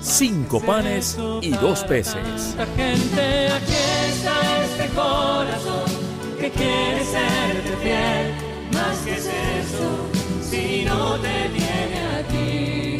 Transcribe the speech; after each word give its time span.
cinco 0.00 0.60
panes 0.60 1.18
y 1.42 1.50
dos 1.50 1.84
peces. 1.84 2.56
Gente, 2.76 3.48
aquí 3.48 3.74
está 4.08 4.64
este 4.64 4.88
corazón 4.94 5.90
que 6.38 6.50
quiere 6.50 7.04
serte 7.04 7.76
fiel. 7.82 8.34
Más 8.72 8.98
que 8.98 9.12
es 9.14 9.26
eso, 9.26 10.08
si 10.42 10.84
no 10.84 11.16
te 11.16 11.48
tiene 11.54 12.00
a 12.14 12.22
ti. 12.28 12.98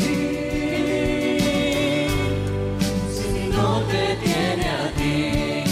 Si 3.13 3.49
no 3.53 3.81
te 3.83 4.17
tiene 4.25 4.69
a 4.69 4.91
ti. 4.97 5.65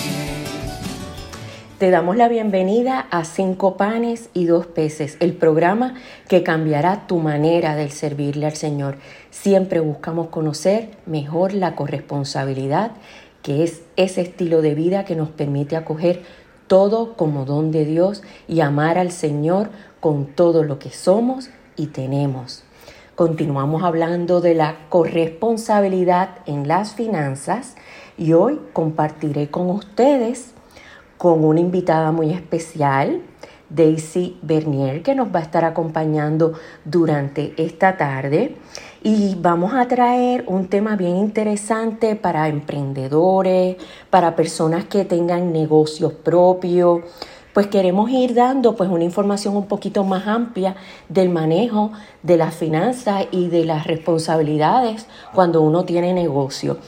Te 1.79 1.91
damos 1.91 2.17
la 2.17 2.29
bienvenida 2.29 3.07
a 3.11 3.25
Cinco 3.25 3.77
Panes 3.77 4.31
y 4.33 4.47
Dos 4.47 4.67
Peces, 4.67 5.17
el 5.21 5.35
programa 5.35 5.95
que 6.29 6.43
cambiará 6.43 7.07
tu 7.07 7.19
manera 7.19 7.77
de 7.77 7.91
servirle 7.91 8.47
al 8.47 8.55
Señor. 8.55 8.97
Siempre 9.43 9.81
buscamos 9.81 10.29
conocer 10.29 10.89
mejor 11.05 11.53
la 11.53 11.77
corresponsabilidad, 11.77 12.93
que 13.43 13.65
es 13.65 13.83
ese 13.97 14.23
estilo 14.23 14.63
de 14.63 14.75
vida 14.75 15.05
que 15.05 15.15
nos 15.15 15.29
permite 15.29 15.77
acoger 15.77 16.23
todo 16.67 17.17
como 17.17 17.45
don 17.45 17.71
de 17.71 17.85
Dios 17.85 18.23
y 18.49 18.61
amar 18.61 18.97
al 18.97 19.13
Señor 19.13 19.69
con 20.01 20.25
todo 20.25 20.65
lo 20.65 20.79
que 20.79 20.91
somos 20.91 21.51
y 21.77 21.89
tenemos. 21.89 22.65
Continuamos 23.15 23.85
hablando 23.85 24.41
de 24.41 24.55
la 24.55 24.79
corresponsabilidad 24.89 26.31
en 26.47 26.67
las 26.67 26.95
finanzas 26.95 27.77
y 28.17 28.33
hoy 28.33 28.59
compartiré 28.73 29.51
con 29.51 29.69
ustedes 29.69 30.55
con 31.19 31.45
una 31.45 31.61
invitada 31.61 32.11
muy 32.11 32.33
especial, 32.33 33.21
Daisy 33.69 34.39
Bernier, 34.43 35.03
que 35.03 35.15
nos 35.15 35.35
va 35.35 35.41
a 35.41 35.43
estar 35.43 35.65
acompañando 35.65 36.55
durante 36.85 37.53
esta 37.63 37.97
tarde. 37.97 38.57
Y 39.09 39.37
vamos 39.37 39.73
a 39.73 39.87
traer 39.87 40.43
un 40.49 40.67
tema 40.67 40.97
bien 40.97 41.15
interesante 41.15 42.17
para 42.17 42.49
emprendedores, 42.49 43.77
para 44.11 44.35
personas 44.35 44.87
que 44.87 45.05
tengan 45.05 45.53
negocios 45.53 46.13
propios. 46.13 47.03
Pues 47.55 47.69
queremos 47.69 48.11
ir 48.11 48.35
dando 48.35 48.75
pues 48.75 48.91
una 48.91 49.05
información 49.05 49.57
un 49.57 49.69
poquito 49.69 50.03
más 50.03 50.27
amplia 50.27 50.75
del 51.09 51.29
manejo 51.29 51.93
de 52.25 52.37
las 52.37 52.57
finanzas 52.57 53.27
y 53.31 53.47
de 53.47 53.65
las 53.65 53.87
responsabilidades 53.87 55.07
cuando 55.33 55.63
uno 55.63 55.85
tiene 55.85 56.13
negocio. 56.13 56.79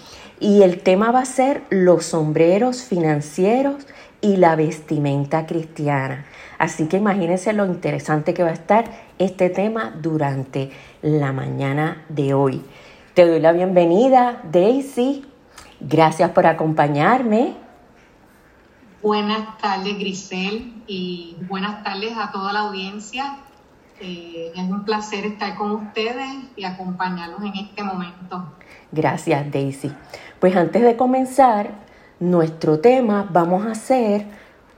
Y 0.41 0.62
el 0.62 0.80
tema 0.82 1.12
va 1.12 1.20
a 1.20 1.25
ser 1.25 1.62
los 1.70 2.06
sombreros 2.06 2.82
financieros 2.82 3.86
y 4.20 4.38
la 4.38 4.56
vestimenta 4.56 5.47
cristiana. 5.47 6.27
Así 6.58 6.86
que 6.88 6.97
imagínense 6.97 7.53
lo 7.53 7.64
interesante 7.64 8.34
que 8.34 8.42
va 8.42 8.50
a 8.50 8.55
estar 8.55 9.07
este 9.19 9.50
tema 9.50 9.92
durante 10.00 10.70
la 11.02 11.33
mañana 11.33 12.05
de 12.08 12.34
hoy. 12.34 12.62
Te 13.14 13.27
doy 13.27 13.41
la 13.41 13.52
bienvenida, 13.52 14.42
Daisy. 14.50 15.25
Gracias 15.80 16.30
por 16.30 16.47
acompañarme. 16.47 17.55
Buenas 19.02 19.58
tardes, 19.58 19.98
Grisel, 19.98 20.83
y 20.86 21.36
buenas 21.48 21.84
tardes 21.84 22.16
a 22.16 22.33
toda 22.33 22.52
la 22.52 22.60
audiencia. 22.60 23.38
Eh, 24.00 24.53
es 24.54 24.62
un 24.62 24.84
placer 24.84 25.25
estar 25.26 25.56
con 25.56 25.72
ustedes 25.72 26.28
y 26.56 26.65
acompañarlos 26.65 27.41
en 27.42 27.54
este 27.65 27.82
momento. 27.82 28.53
Gracias, 28.92 29.50
Daisy. 29.50 29.92
Pues 30.41 30.56
antes 30.56 30.82
de 30.82 30.97
comenzar 30.97 31.72
nuestro 32.21 32.81
tema, 32.81 33.28
vamos 33.31 33.66
a 33.66 33.72
hacer 33.72 34.26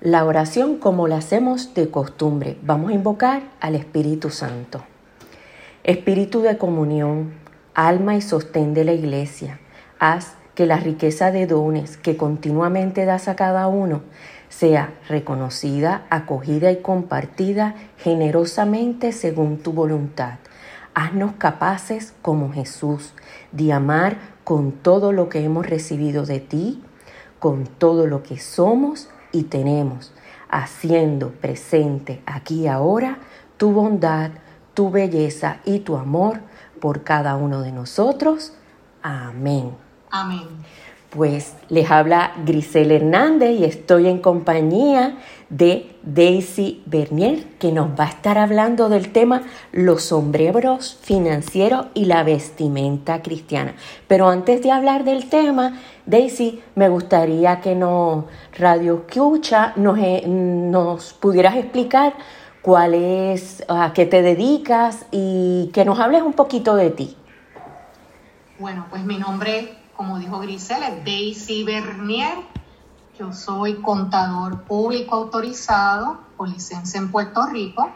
la 0.00 0.24
oración 0.24 0.78
como 0.78 1.08
la 1.08 1.18
hacemos 1.18 1.74
de 1.74 1.90
costumbre. 1.90 2.56
Vamos 2.62 2.90
a 2.90 2.94
invocar 2.94 3.42
al 3.60 3.74
Espíritu 3.74 4.30
Santo. 4.30 4.82
Espíritu 5.84 6.40
de 6.40 6.56
comunión, 6.56 7.34
alma 7.74 8.16
y 8.16 8.22
sostén 8.22 8.72
de 8.72 8.84
la 8.84 8.92
iglesia, 8.92 9.60
haz 9.98 10.36
que 10.54 10.64
la 10.64 10.78
riqueza 10.78 11.30
de 11.32 11.46
dones 11.46 11.98
que 11.98 12.16
continuamente 12.16 13.04
das 13.04 13.28
a 13.28 13.36
cada 13.36 13.68
uno 13.68 14.00
sea 14.48 14.94
reconocida, 15.06 16.06
acogida 16.08 16.72
y 16.72 16.80
compartida 16.80 17.74
generosamente 17.98 19.12
según 19.12 19.58
tu 19.58 19.72
voluntad. 19.72 20.38
Haznos 20.94 21.32
capaces 21.32 22.14
como 22.22 22.52
Jesús 22.52 23.12
de 23.52 23.74
amar 23.74 24.16
con 24.44 24.72
todo 24.72 25.12
lo 25.12 25.28
que 25.28 25.44
hemos 25.44 25.66
recibido 25.66 26.24
de 26.24 26.40
ti, 26.40 26.82
con 27.38 27.64
todo 27.64 28.06
lo 28.06 28.22
que 28.22 28.38
somos 28.38 29.10
y 29.32 29.44
tenemos, 29.44 30.12
haciendo 30.48 31.30
presente 31.30 32.22
aquí 32.26 32.62
y 32.62 32.66
ahora 32.68 33.18
tu 33.56 33.72
bondad, 33.72 34.30
tu 34.74 34.90
belleza 34.90 35.58
y 35.64 35.80
tu 35.80 35.96
amor 35.96 36.40
por 36.80 37.04
cada 37.04 37.36
uno 37.36 37.60
de 37.60 37.72
nosotros. 37.72 38.54
Amén. 39.02 39.76
Amén. 40.10 40.48
Pues 41.10 41.56
les 41.68 41.90
habla 41.90 42.34
Grisel 42.46 42.92
Hernández 42.92 43.58
y 43.58 43.64
estoy 43.64 44.06
en 44.06 44.18
compañía 44.18 45.18
de 45.48 45.90
Daisy 46.04 46.84
Bernier, 46.86 47.42
que 47.58 47.72
nos 47.72 47.98
va 47.98 48.04
a 48.04 48.10
estar 48.10 48.38
hablando 48.38 48.88
del 48.88 49.10
tema 49.10 49.42
los 49.72 50.04
sombreros 50.04 50.96
financieros 51.02 51.86
y 51.94 52.04
la 52.04 52.22
vestimenta 52.22 53.22
cristiana. 53.22 53.74
Pero 54.06 54.28
antes 54.28 54.62
de 54.62 54.70
hablar 54.70 55.02
del 55.02 55.28
tema, 55.28 55.80
Daisy, 56.06 56.62
me 56.76 56.88
gustaría 56.88 57.60
que 57.60 57.74
nos, 57.74 58.26
Radio 58.56 59.04
Escucha, 59.08 59.72
nos, 59.74 59.98
eh, 59.98 60.22
nos 60.28 61.12
pudieras 61.14 61.56
explicar 61.56 62.14
cuál 62.62 62.94
es, 62.94 63.64
a 63.68 63.92
qué 63.92 64.06
te 64.06 64.22
dedicas 64.22 65.06
y 65.10 65.70
que 65.74 65.84
nos 65.84 65.98
hables 65.98 66.22
un 66.22 66.34
poquito 66.34 66.76
de 66.76 66.90
ti. 66.90 67.16
Bueno, 68.60 68.86
pues 68.90 69.02
mi 69.04 69.18
nombre, 69.18 69.79
como 70.00 70.18
dijo 70.18 70.38
Grisel, 70.38 70.82
es 70.82 71.04
Daisy 71.04 71.62
Bernier. 71.62 72.38
Yo 73.18 73.34
soy 73.34 73.82
contador 73.82 74.62
público 74.62 75.14
autorizado 75.14 76.20
licencia 76.46 76.96
en 76.96 77.10
Puerto 77.10 77.44
Rico. 77.44 77.90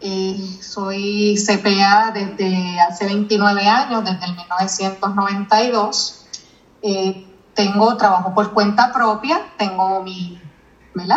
Eh, 0.00 0.58
soy 0.60 1.36
CPA 1.36 2.10
desde 2.12 2.80
hace 2.80 3.04
29 3.04 3.68
años, 3.68 4.04
desde 4.04 4.24
el 4.24 4.34
1992. 4.34 6.26
Eh, 6.82 7.24
tengo 7.54 7.96
trabajo 7.96 8.34
por 8.34 8.52
cuenta 8.52 8.92
propia, 8.92 9.40
tengo 9.56 10.02
mi, 10.02 10.42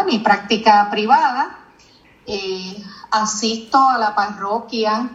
mi 0.06 0.20
práctica 0.20 0.88
privada. 0.92 1.66
Eh, 2.28 2.80
asisto 3.10 3.90
a 3.90 3.98
la 3.98 4.14
parroquia 4.14 5.10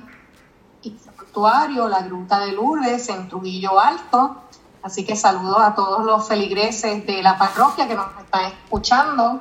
y 0.82 0.96
santuario 0.98 1.88
La 1.88 2.00
Gruta 2.00 2.40
de 2.40 2.50
Lourdes 2.50 3.08
en 3.08 3.28
Trujillo 3.28 3.78
Alto. 3.78 4.42
Así 4.86 5.04
que 5.04 5.16
saludo 5.16 5.58
a 5.58 5.74
todos 5.74 6.04
los 6.04 6.28
feligreses 6.28 7.04
de 7.04 7.20
la 7.20 7.36
parroquia 7.36 7.88
que 7.88 7.96
nos 7.96 8.06
están 8.20 8.44
escuchando. 8.52 9.40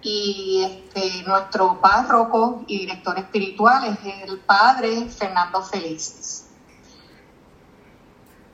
Y 0.00 0.62
este, 0.64 1.22
nuestro 1.24 1.78
párroco 1.82 2.64
y 2.66 2.78
director 2.78 3.18
espiritual 3.18 3.84
es 3.84 4.26
el 4.26 4.38
padre 4.38 5.04
Fernando 5.10 5.62
Felices. 5.62 6.46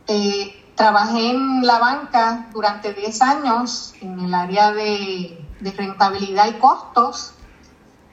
Eh, 0.08 0.72
trabajé 0.74 1.30
en 1.30 1.64
la 1.64 1.78
banca 1.78 2.48
durante 2.52 2.92
10 2.92 3.22
años 3.22 3.94
en 4.00 4.18
el 4.18 4.34
área 4.34 4.72
de, 4.72 5.46
de 5.60 5.70
rentabilidad 5.70 6.48
y 6.48 6.54
costos 6.54 7.34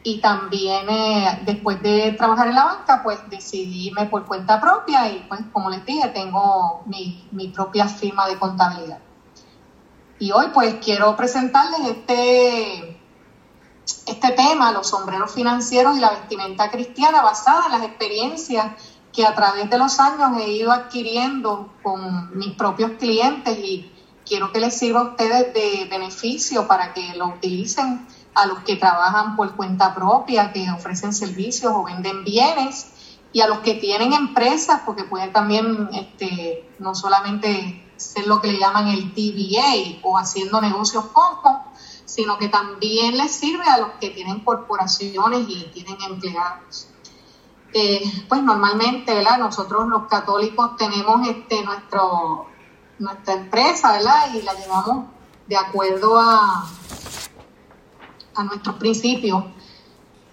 y 0.04 0.20
también 0.20 0.90
eh, 0.90 1.42
después 1.46 1.82
de 1.82 2.14
trabajar 2.14 2.48
en 2.48 2.56
la 2.56 2.66
banca, 2.66 3.02
pues 3.04 3.20
decidí 3.30 3.88
irme 3.88 4.08
por 4.08 4.26
cuenta 4.26 4.60
propia 4.60 5.08
y 5.12 5.26
pues 5.28 5.42
como 5.54 5.70
les 5.70 5.86
dije, 5.86 6.08
tengo 6.10 6.82
mi, 6.86 7.28
mi 7.32 7.50
propia 7.50 7.88
firma 7.88 8.28
de 8.28 8.40
contabilidad. 8.40 9.00
Y 10.18 10.32
hoy 10.32 10.48
pues 10.54 10.76
quiero 10.84 11.16
presentarles 11.16 11.88
este, 11.88 13.00
este 14.08 14.32
tema, 14.32 14.72
los 14.72 14.88
sombreros 14.88 15.32
financieros 15.34 15.98
y 15.98 16.00
la 16.00 16.12
vestimenta 16.12 16.72
cristiana 16.72 17.22
basada 17.22 17.66
en 17.68 17.72
las 17.74 17.84
experiencias 17.84 18.72
que 19.14 19.26
a 19.26 19.36
través 19.36 19.70
de 19.70 19.78
los 19.78 20.00
años 20.00 20.32
he 20.40 20.52
ido 20.52 20.72
adquiriendo 20.72 21.74
con 21.84 22.38
mis 22.38 22.56
propios 22.56 22.92
clientes 22.92 23.58
y 23.58 23.92
quiero 24.26 24.52
que 24.52 24.60
les 24.60 24.78
sirva 24.78 25.02
a 25.02 25.04
ustedes 25.04 25.54
de 25.54 25.88
beneficio 25.90 26.68
para 26.68 26.94
que 26.94 27.14
lo 27.16 27.28
utilicen 27.28 28.08
a 28.34 28.46
los 28.46 28.60
que 28.60 28.76
trabajan 28.76 29.36
por 29.36 29.56
cuenta 29.56 29.94
propia, 29.94 30.52
que 30.54 30.70
ofrecen 30.72 31.14
servicios 31.14 31.72
o 31.76 31.84
venden 31.84 32.24
bienes, 32.24 32.88
y 33.34 33.42
a 33.42 33.48
los 33.48 33.60
que 33.60 33.76
tienen 33.76 34.14
empresas, 34.14 34.82
porque 34.86 35.04
pueden 35.04 35.32
también 35.32 35.90
este, 35.94 36.70
no 36.80 36.96
solamente 36.96 37.92
ser 37.96 38.28
lo 38.28 38.42
que 38.42 38.52
le 38.52 38.60
llaman 38.60 38.88
el 38.88 39.14
TBA 39.14 40.00
o 40.04 40.18
haciendo 40.18 40.60
negocios 40.60 41.06
como, 41.14 41.72
sino 42.06 42.38
que 42.38 42.50
también 42.50 43.18
les 43.18 43.32
sirve 43.32 43.64
a 43.64 43.78
los 43.78 43.92
que 44.02 44.10
tienen 44.10 44.42
corporaciones 44.42 45.46
y 45.48 45.70
tienen 45.74 45.98
empleados. 46.02 46.88
Eh, 47.74 48.26
pues 48.28 48.44
normalmente, 48.44 49.14
¿verdad? 49.14 49.38
Nosotros 49.38 49.88
los 49.88 50.08
católicos 50.08 50.76
tenemos 50.76 51.26
este 51.26 51.64
nuestro 51.64 52.48
nuestra 53.00 53.34
empresa, 53.34 53.94
¿verdad? 53.94 54.34
Y 54.34 54.42
la 54.42 54.54
llevamos 54.54 55.06
de 55.48 55.58
acuerdo 55.58 56.20
a, 56.20 56.70
a 58.36 58.44
nuestros 58.44 58.76
principios. 58.76 59.44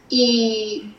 Y 0.09 0.95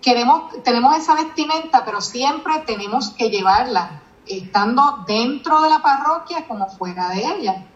queremos, 0.00 0.62
tenemos 0.62 0.96
esa 0.96 1.14
vestimenta, 1.14 1.84
pero 1.84 2.00
siempre 2.00 2.60
tenemos 2.66 3.10
que 3.10 3.30
llevarla, 3.30 4.02
estando 4.26 5.04
dentro 5.06 5.62
de 5.62 5.70
la 5.70 5.80
parroquia 5.82 6.46
como 6.48 6.68
fuera 6.68 7.10
de 7.10 7.24
ella. 7.24 7.66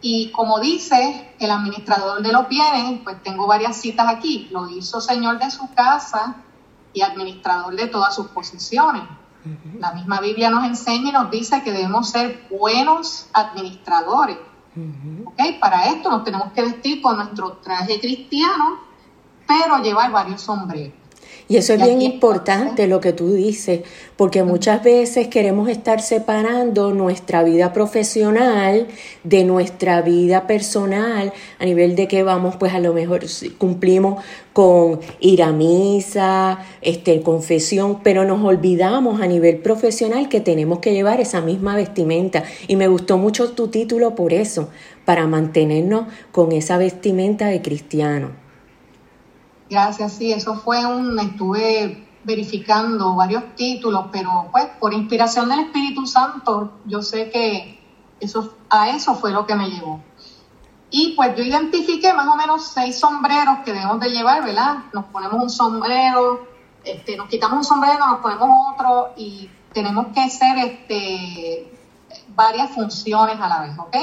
Y 0.00 0.30
como 0.30 0.60
dice 0.60 1.34
el 1.38 1.50
administrador 1.50 2.22
de 2.22 2.32
los 2.32 2.48
bienes, 2.48 3.00
pues 3.02 3.22
tengo 3.22 3.46
varias 3.46 3.76
citas 3.76 4.06
aquí, 4.08 4.48
lo 4.50 4.68
hizo 4.68 5.00
señor 5.00 5.38
de 5.38 5.50
su 5.50 5.72
casa 5.74 6.36
y 6.92 7.02
administrador 7.02 7.74
de 7.74 7.86
todas 7.86 8.14
sus 8.14 8.28
posiciones. 8.28 9.02
La 9.80 9.92
misma 9.92 10.20
Biblia 10.20 10.50
nos 10.50 10.64
enseña 10.64 11.08
y 11.08 11.12
nos 11.12 11.30
dice 11.30 11.62
que 11.64 11.72
debemos 11.72 12.10
ser 12.10 12.46
buenos 12.48 13.26
administradores. 13.32 14.38
Para 15.60 15.86
esto 15.86 16.10
nos 16.10 16.24
tenemos 16.24 16.52
que 16.52 16.62
vestir 16.62 17.02
con 17.02 17.16
nuestro 17.16 17.58
traje 17.58 18.00
cristiano, 18.00 18.80
pero 19.46 19.78
llevar 19.82 20.10
varios 20.10 20.40
sombreros. 20.40 21.01
Y 21.48 21.56
eso 21.56 21.74
es 21.74 21.82
bien 21.82 22.00
importante 22.00 22.86
lo 22.86 23.00
que 23.00 23.12
tú 23.12 23.32
dices, 23.32 23.82
porque 24.16 24.42
muchas 24.42 24.82
veces 24.82 25.28
queremos 25.28 25.68
estar 25.68 26.00
separando 26.00 26.94
nuestra 26.94 27.42
vida 27.42 27.72
profesional 27.72 28.86
de 29.24 29.44
nuestra 29.44 30.02
vida 30.02 30.46
personal 30.46 31.32
a 31.58 31.64
nivel 31.64 31.96
de 31.96 32.08
que 32.08 32.22
vamos, 32.22 32.56
pues 32.56 32.72
a 32.72 32.78
lo 32.78 32.94
mejor 32.94 33.22
cumplimos 33.58 34.22
con 34.52 35.00
ir 35.20 35.42
a 35.42 35.52
misa, 35.52 36.60
este, 36.80 37.22
confesión, 37.22 38.00
pero 38.02 38.24
nos 38.24 38.44
olvidamos 38.44 39.20
a 39.20 39.26
nivel 39.26 39.58
profesional 39.58 40.28
que 40.28 40.40
tenemos 40.40 40.78
que 40.78 40.92
llevar 40.92 41.20
esa 41.20 41.40
misma 41.40 41.76
vestimenta. 41.76 42.44
Y 42.68 42.76
me 42.76 42.88
gustó 42.88 43.18
mucho 43.18 43.50
tu 43.52 43.68
título 43.68 44.14
por 44.14 44.32
eso, 44.32 44.68
para 45.04 45.26
mantenernos 45.26 46.06
con 46.30 46.52
esa 46.52 46.78
vestimenta 46.78 47.46
de 47.46 47.62
cristiano. 47.62 48.41
Gracias, 49.72 50.12
sí, 50.12 50.30
eso 50.30 50.56
fue 50.56 50.84
un, 50.84 51.18
estuve 51.18 52.06
verificando 52.24 53.14
varios 53.14 53.54
títulos, 53.56 54.04
pero 54.12 54.50
pues 54.52 54.66
por 54.78 54.92
inspiración 54.92 55.48
del 55.48 55.60
Espíritu 55.60 56.06
Santo, 56.06 56.72
yo 56.84 57.00
sé 57.00 57.30
que 57.30 57.80
eso, 58.20 58.54
a 58.68 58.90
eso 58.90 59.14
fue 59.14 59.32
lo 59.32 59.46
que 59.46 59.54
me 59.54 59.70
llevó. 59.70 60.02
Y 60.90 61.14
pues 61.16 61.34
yo 61.36 61.42
identifiqué 61.42 62.12
más 62.12 62.28
o 62.28 62.36
menos 62.36 62.66
seis 62.66 63.00
sombreros 63.00 63.60
que 63.64 63.72
debemos 63.72 63.98
de 63.98 64.10
llevar, 64.10 64.44
¿verdad? 64.44 64.76
Nos 64.92 65.06
ponemos 65.06 65.42
un 65.42 65.48
sombrero, 65.48 66.46
este, 66.84 67.16
nos 67.16 67.30
quitamos 67.30 67.56
un 67.56 67.64
sombrero, 67.64 68.06
nos 68.06 68.18
ponemos 68.18 68.50
otro 68.74 69.14
y 69.16 69.48
tenemos 69.72 70.08
que 70.08 70.20
hacer 70.20 70.58
este, 70.58 71.72
varias 72.36 72.72
funciones 72.72 73.40
a 73.40 73.48
la 73.48 73.62
vez, 73.62 73.78
¿ok? 73.78 73.96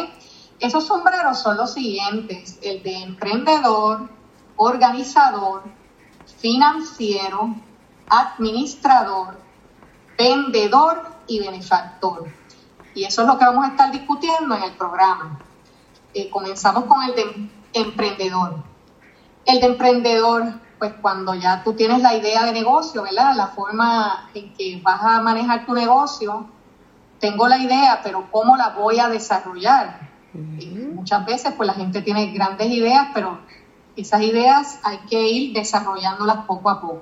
Esos 0.60 0.88
sombreros 0.88 1.38
son 1.38 1.58
los 1.58 1.72
siguientes, 1.76 2.58
el 2.64 2.82
de 2.82 3.04
emprendedor, 3.04 4.18
organizador, 4.62 5.64
financiero, 6.38 7.56
administrador, 8.10 9.40
vendedor 10.18 11.02
y 11.28 11.40
benefactor. 11.40 12.26
Y 12.94 13.06
eso 13.06 13.22
es 13.22 13.28
lo 13.30 13.38
que 13.38 13.46
vamos 13.46 13.64
a 13.64 13.70
estar 13.70 13.90
discutiendo 13.90 14.54
en 14.56 14.64
el 14.64 14.74
programa. 14.74 15.40
Eh, 16.14 16.30
comenzamos 16.30 16.84
con 16.86 17.02
el 17.04 17.16
de 17.16 17.50
emprendedor. 17.74 18.56
El 19.46 19.62
de 19.62 19.68
emprendedor, 19.68 20.44
pues 20.78 20.94
cuando 21.02 21.34
ya 21.36 21.64
tú 21.64 21.72
tienes 21.72 22.02
la 22.02 22.16
idea 22.16 22.44
de 22.44 22.52
negocio, 22.52 23.04
¿verdad? 23.04 23.36
La 23.38 23.48
forma 23.48 24.30
en 24.34 24.54
que 24.56 24.82
vas 24.84 25.02
a 25.02 25.22
manejar 25.22 25.66
tu 25.66 25.74
negocio, 25.74 26.48
tengo 27.22 27.48
la 27.48 27.60
idea, 27.60 28.02
pero 28.04 28.30
¿cómo 28.30 28.58
la 28.58 28.70
voy 28.70 29.00
a 29.00 29.08
desarrollar? 29.08 30.10
muchas 30.32 31.26
veces, 31.26 31.54
pues 31.58 31.66
la 31.66 31.74
gente 31.74 32.04
tiene 32.04 32.28
grandes 32.28 32.68
ideas, 32.68 33.08
pero 33.16 33.40
esas 34.02 34.22
ideas 34.22 34.80
hay 34.84 35.00
que 35.10 35.30
ir 35.30 35.54
desarrollándolas 35.54 36.46
poco 36.46 36.70
a 36.70 36.82
poco. 36.82 37.02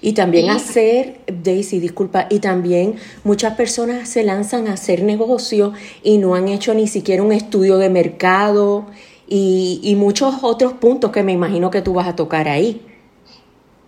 Y 0.00 0.12
también 0.12 0.50
hacer, 0.50 1.20
Daisy, 1.26 1.78
disculpa, 1.78 2.26
y 2.30 2.40
también 2.40 2.96
muchas 3.22 3.54
personas 3.54 4.08
se 4.08 4.22
lanzan 4.22 4.68
a 4.68 4.74
hacer 4.74 5.02
negocio 5.02 5.72
y 6.02 6.18
no 6.18 6.34
han 6.34 6.48
hecho 6.48 6.74
ni 6.74 6.86
siquiera 6.86 7.22
un 7.22 7.32
estudio 7.32 7.78
de 7.78 7.90
mercado 7.90 8.86
y, 9.26 9.80
y 9.82 9.94
muchos 9.96 10.36
otros 10.42 10.74
puntos 10.74 11.10
que 11.10 11.22
me 11.22 11.32
imagino 11.32 11.70
que 11.70 11.82
tú 11.82 11.94
vas 11.94 12.08
a 12.08 12.16
tocar 12.16 12.48
ahí. 12.48 12.86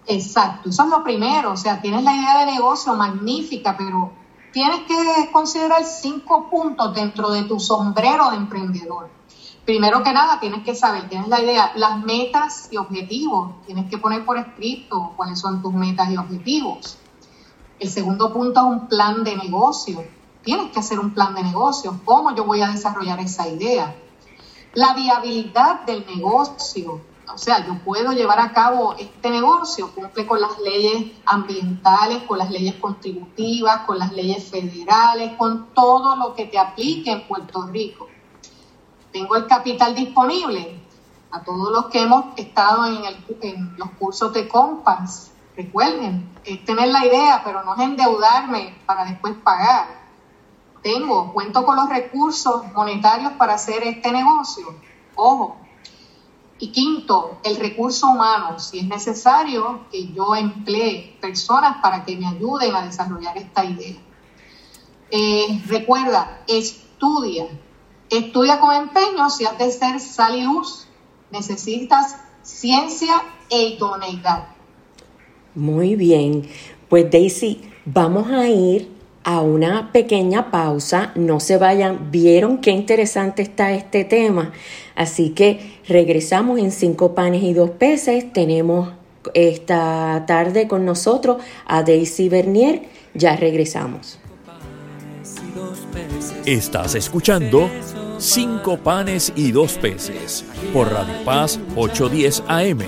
Exacto, 0.07 0.71
eso 0.71 0.85
es 0.85 0.89
lo 0.89 1.03
primero, 1.03 1.53
o 1.53 1.57
sea, 1.57 1.81
tienes 1.81 2.05
la 2.05 2.15
idea 2.15 2.45
de 2.45 2.53
negocio 2.53 2.95
magnífica, 2.95 3.75
pero 3.77 4.13
tienes 4.53 4.81
que 4.87 5.31
considerar 5.33 5.85
cinco 5.85 6.49
puntos 6.49 6.95
dentro 6.95 7.31
de 7.31 7.43
tu 7.43 7.59
sombrero 7.59 8.31
de 8.31 8.37
emprendedor 8.37 9.16
primero 9.67 10.05
que 10.05 10.13
nada 10.13 10.39
tienes 10.39 10.65
que 10.65 10.77
saber, 10.77 11.09
tienes 11.09 11.29
la 11.29 11.43
idea, 11.43 11.73
las 11.75 12.03
metas 12.05 12.69
y 12.71 12.77
objetivos, 12.77 13.51
tienes 13.67 13.91
que 13.91 13.99
poner 13.99 14.25
por 14.25 14.39
escrito 14.39 15.13
cuáles 15.17 15.41
son 15.41 15.61
tus 15.61 15.75
metas 15.75 16.09
y 16.09 16.17
objetivos. 16.17 16.97
El 17.81 17.91
segundo 17.91 18.33
punto 18.33 18.61
es 18.61 18.67
un 18.67 18.87
plan 18.87 19.25
de 19.25 19.37
negocio. 19.37 20.05
Tienes 20.45 20.71
que 20.71 20.79
hacer 20.79 21.01
un 21.01 21.13
plan 21.13 21.35
de 21.35 21.43
negocio, 21.43 22.01
cómo 22.05 22.35
yo 22.35 22.45
voy 22.45 22.63
a 22.63 22.69
desarrollar 22.69 23.19
esa 23.19 23.49
idea. 23.49 23.97
La 24.75 24.95
viabilidad 24.95 25.85
del 25.85 26.07
negocio, 26.07 27.01
o 27.35 27.37
sea, 27.37 27.67
yo 27.67 27.77
puedo 27.85 28.13
llevar 28.13 28.39
a 28.39 28.53
cabo 28.53 28.95
este 28.97 29.31
negocio, 29.31 29.93
cumple 29.93 30.27
con 30.27 30.41
las 30.41 30.61
leyes 30.61 31.11
ambientales, 31.25 32.23
con 32.23 32.39
las 32.39 32.53
leyes 32.53 32.77
contributivas, 32.77 33.81
con 33.81 33.99
las 33.99 34.13
leyes 34.13 34.49
federales, 34.49 35.33
con 35.37 35.75
todo 35.75 36.15
lo 36.15 36.37
que 36.37 36.45
te 36.47 36.57
aplique 36.57 37.11
en 37.11 37.27
Puerto 37.27 37.67
Rico 37.67 38.07
tengo 39.17 39.35
el 39.37 39.47
capital 39.47 39.95
disponible. 39.95 40.79
A 41.31 41.43
todos 41.43 41.71
los 41.73 41.87
que 41.87 42.03
hemos 42.03 42.27
estado 42.37 42.85
en, 42.87 43.77
los 43.77 43.91
cursos 43.93 44.33
de 44.33 44.47
Compass, 44.47 45.33
recuerden, 45.57 46.35
es 46.45 46.65
tener 46.65 46.89
la 46.89 47.05
idea, 47.05 47.43
pero 47.45 47.65
no 47.65 47.75
es 47.75 47.81
endeudarme 47.81 48.75
para 48.85 49.07
después 49.07 49.35
pagar. 49.43 50.07
Tengo, 50.83 51.33
cuento 51.33 51.65
con 51.65 51.77
los 51.77 51.89
recursos 51.89 52.71
monetarios 52.75 53.33
para 53.33 53.55
hacer 53.55 53.83
este 53.85 54.13
negocio. 54.13 54.67
Ojo. 55.15 55.57
Y 56.59 56.69
quinto, 56.69 57.39
el 57.43 57.57
recurso 57.57 58.09
humano. 58.09 58.59
Si 58.59 58.81
es 58.81 58.87
necesario 58.87 59.87
que 59.91 60.13
yo 60.13 60.35
emplee 60.35 61.19
personas 61.21 61.79
para 61.83 62.05
que 62.05 62.17
me 62.17 62.27
ayuden 62.27 62.75
a 62.75 62.83
desarrollar 62.83 63.37
esta 63.37 63.65
idea. 63.65 63.97
Eh, 65.11 65.63
recuerda, 65.67 66.43
estudia, 66.47 67.47
Estudia 68.11 68.61
con 68.61 68.73
empeño 68.75 69.29
si 69.31 69.45
has 69.45 69.59
de 69.59 69.71
ser 69.71 70.01
sal. 70.01 70.35
Necesitas 71.31 72.17
ciencia 72.43 73.23
e 73.51 73.63
idoneidad. 73.71 74.49
Muy 75.55 75.97
bien. 75.97 76.49
Pues 76.89 77.11
Daisy, 77.11 77.63
vamos 77.85 78.31
a 78.31 78.47
ir 78.49 78.95
a 79.25 79.41
una 79.41 79.91
pequeña 79.91 80.53
pausa. 80.53 81.13
No 81.17 81.41
se 81.41 81.59
vayan. 81.59 82.13
¿Vieron 82.13 82.59
qué 82.59 82.71
interesante 82.71 83.43
está 83.43 83.73
este 83.73 84.05
tema? 84.05 84.53
Así 84.95 85.31
que 85.31 85.81
regresamos 85.89 86.61
en 86.61 86.71
cinco 86.71 87.15
panes 87.15 87.43
y 87.43 87.53
dos 87.55 87.71
peces. 87.71 88.33
Tenemos 88.33 88.91
esta 89.35 90.25
tarde 90.27 90.69
con 90.69 90.85
nosotros 90.85 91.43
a 91.67 91.83
Daisy 91.83 92.29
Bernier. 92.29 92.83
Ya 93.15 93.35
regresamos. 93.35 94.21
Estás 96.45 96.95
escuchando 96.95 97.71
Cinco 98.19 98.79
panes 98.79 99.31
y 99.37 99.53
dos 99.53 99.75
peces 99.75 100.43
por 100.73 100.91
Radio 100.91 101.23
Paz 101.25 101.61
810 101.77 102.43
AM. 102.49 102.81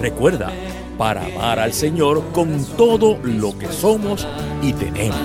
Recuerda, 0.00 0.52
para 0.96 1.26
amar 1.26 1.58
al 1.58 1.72
Señor 1.72 2.22
con 2.32 2.64
todo 2.76 3.18
lo 3.24 3.58
que 3.58 3.66
somos 3.66 4.28
y 4.62 4.72
tenemos. 4.72 5.18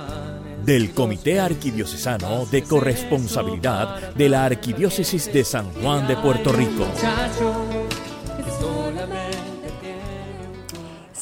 del 0.65 0.93
Comité 0.93 1.41
Arquidiocesano 1.41 2.47
de 2.47 2.63
Corresponsabilidad 2.63 4.15
de 4.15 4.29
la 4.29 4.45
Arquidiócesis 4.45 5.33
de 5.33 5.43
San 5.43 5.73
Juan 5.73 6.07
de 6.07 6.17
Puerto 6.17 6.53
Rico. 6.53 6.87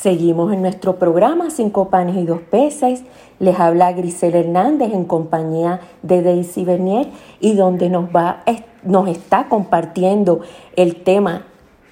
Seguimos 0.07 0.53
en 0.53 0.63
nuestro 0.63 1.01
programa 1.01 1.51
Cinco 1.51 1.89
panes 1.89 2.15
y 2.15 2.25
dos 2.25 2.39
peces. 2.39 3.03
Les 3.41 3.59
habla 3.59 3.91
Grisel 3.91 4.37
Hernández 4.37 4.93
en 4.93 5.05
compañía 5.05 5.81
de 6.03 6.23
Daisy 6.23 6.65
Bernier 6.65 7.09
y 7.41 7.55
donde 7.55 7.91
nos 7.91 8.05
va 8.15 8.45
nos 8.85 9.09
está 9.09 9.49
compartiendo 9.49 10.43
el 10.77 11.03
tema 11.03 11.47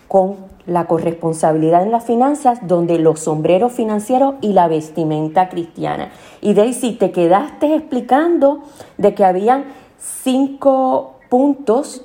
con 0.06 0.36
la 0.64 0.86
corresponsabilidad 0.86 1.82
en 1.82 1.90
las 1.90 2.04
finanzas, 2.04 2.60
donde 2.68 3.00
los 3.00 3.18
sombreros 3.18 3.72
financieros 3.72 4.36
y 4.40 4.52
la 4.52 4.68
vestimenta 4.68 5.48
cristiana. 5.48 6.12
Y 6.40 6.54
Daisy, 6.54 6.92
te 6.92 7.10
quedaste 7.10 7.74
explicando 7.74 8.62
de 8.96 9.12
que 9.14 9.24
habían 9.24 9.64
cinco 9.98 11.14
puntos 11.28 12.04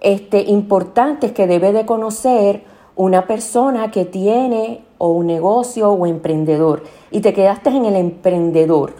este, 0.00 0.44
importantes 0.44 1.32
que 1.32 1.46
debe 1.46 1.74
de 1.74 1.84
conocer 1.84 2.71
una 2.96 3.26
persona 3.26 3.90
que 3.90 4.04
tiene 4.04 4.84
o 4.98 5.08
un 5.08 5.26
negocio 5.26 5.90
o 5.90 6.06
emprendedor. 6.06 6.84
Y 7.10 7.20
te 7.20 7.32
quedaste 7.32 7.70
en 7.70 7.84
el 7.86 7.96
emprendedor. 7.96 8.94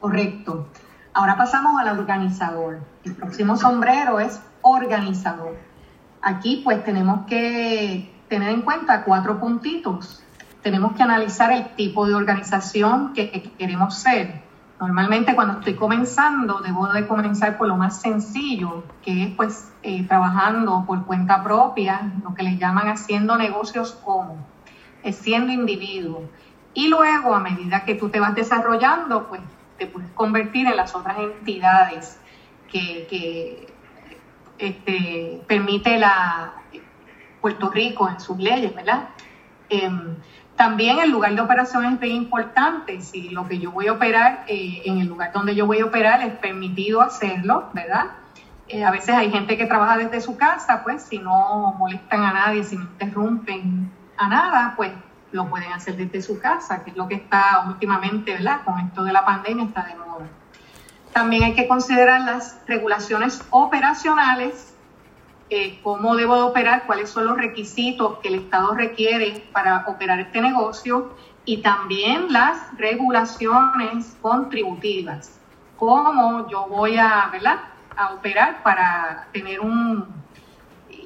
Correcto. 0.00 0.68
Ahora 1.12 1.36
pasamos 1.36 1.80
al 1.80 1.98
organizador. 1.98 2.78
El 3.04 3.16
próximo 3.16 3.56
sombrero 3.56 4.20
es 4.20 4.40
organizador. 4.62 5.56
Aquí 6.22 6.62
pues 6.64 6.84
tenemos 6.84 7.26
que 7.26 8.10
tener 8.28 8.50
en 8.50 8.62
cuenta 8.62 9.04
cuatro 9.04 9.40
puntitos. 9.40 10.22
Tenemos 10.62 10.92
que 10.92 11.02
analizar 11.02 11.52
el 11.52 11.74
tipo 11.74 12.06
de 12.06 12.14
organización 12.14 13.12
que, 13.14 13.30
queremos 13.58 13.94
ser. 13.96 14.42
Normalmente 14.80 15.34
cuando 15.34 15.54
estoy 15.54 15.74
comenzando 15.74 16.60
debo 16.60 16.86
de 16.88 17.06
comenzar 17.06 17.58
por 17.58 17.66
lo 17.66 17.76
más 17.76 18.00
sencillo, 18.00 18.84
que 19.02 19.24
es 19.24 19.34
pues 19.34 19.72
eh, 19.82 20.06
trabajando 20.06 20.84
por 20.86 21.04
cuenta 21.04 21.42
propia, 21.42 22.12
lo 22.22 22.34
que 22.34 22.44
le 22.44 22.56
llaman 22.58 22.88
haciendo 22.88 23.36
negocios 23.36 23.92
como, 24.04 24.36
es 25.02 25.16
siendo 25.16 25.52
individuo. 25.52 26.28
Y 26.74 26.88
luego 26.88 27.34
a 27.34 27.40
medida 27.40 27.84
que 27.84 27.96
tú 27.96 28.08
te 28.08 28.20
vas 28.20 28.36
desarrollando, 28.36 29.26
pues 29.26 29.40
te 29.78 29.86
puedes 29.86 30.10
convertir 30.12 30.68
en 30.68 30.76
las 30.76 30.94
otras 30.94 31.18
entidades 31.18 32.20
que, 32.70 33.66
este, 34.58 35.42
permite 35.46 35.98
la 35.98 36.52
Puerto 37.40 37.70
Rico 37.70 38.08
en 38.08 38.20
sus 38.20 38.38
leyes, 38.38 38.74
¿verdad? 38.74 39.08
Em, 39.68 40.16
también 40.58 40.98
el 40.98 41.12
lugar 41.12 41.36
de 41.36 41.40
operación 41.40 41.84
es 41.84 42.00
bien 42.00 42.16
importante. 42.16 43.00
Si 43.00 43.28
lo 43.28 43.46
que 43.46 43.60
yo 43.60 43.70
voy 43.70 43.86
a 43.86 43.92
operar 43.92 44.44
eh, 44.48 44.82
en 44.84 44.98
el 44.98 45.06
lugar 45.06 45.32
donde 45.32 45.54
yo 45.54 45.66
voy 45.66 45.78
a 45.78 45.86
operar 45.86 46.20
es 46.20 46.34
permitido 46.34 47.00
hacerlo, 47.00 47.70
¿verdad? 47.72 48.06
Eh, 48.66 48.84
a 48.84 48.90
veces 48.90 49.14
hay 49.14 49.30
gente 49.30 49.56
que 49.56 49.66
trabaja 49.66 49.96
desde 49.96 50.20
su 50.20 50.36
casa, 50.36 50.82
pues 50.82 51.02
si 51.02 51.20
no 51.20 51.74
molestan 51.78 52.24
a 52.24 52.32
nadie, 52.32 52.64
si 52.64 52.76
no 52.76 52.82
interrumpen 52.82 53.90
a 54.16 54.28
nada, 54.28 54.74
pues 54.76 54.90
lo 55.30 55.48
pueden 55.48 55.72
hacer 55.72 55.96
desde 55.96 56.20
su 56.20 56.40
casa, 56.40 56.82
que 56.82 56.90
es 56.90 56.96
lo 56.96 57.06
que 57.06 57.14
está 57.14 57.64
últimamente, 57.68 58.32
¿verdad? 58.32 58.62
Con 58.64 58.80
esto 58.80 59.04
de 59.04 59.12
la 59.12 59.24
pandemia 59.24 59.64
está 59.64 59.84
de 59.84 59.94
moda. 59.94 60.26
También 61.12 61.44
hay 61.44 61.54
que 61.54 61.68
considerar 61.68 62.22
las 62.22 62.60
regulaciones 62.66 63.44
operacionales, 63.50 64.74
eh, 65.50 65.78
cómo 65.82 66.16
debo 66.16 66.36
de 66.36 66.42
operar, 66.42 66.84
cuáles 66.86 67.10
son 67.10 67.26
los 67.26 67.36
requisitos 67.36 68.18
que 68.18 68.28
el 68.28 68.34
Estado 68.34 68.74
requiere 68.74 69.42
para 69.52 69.84
operar 69.86 70.20
este 70.20 70.40
negocio 70.40 71.14
y 71.44 71.58
también 71.58 72.32
las 72.32 72.76
regulaciones 72.76 74.16
contributivas, 74.20 75.38
cómo 75.78 76.48
yo 76.50 76.66
voy 76.68 76.98
a, 76.98 77.28
¿verdad? 77.32 77.60
a 77.96 78.12
operar 78.12 78.62
para 78.62 79.28
tener 79.32 79.60
un 79.60 80.06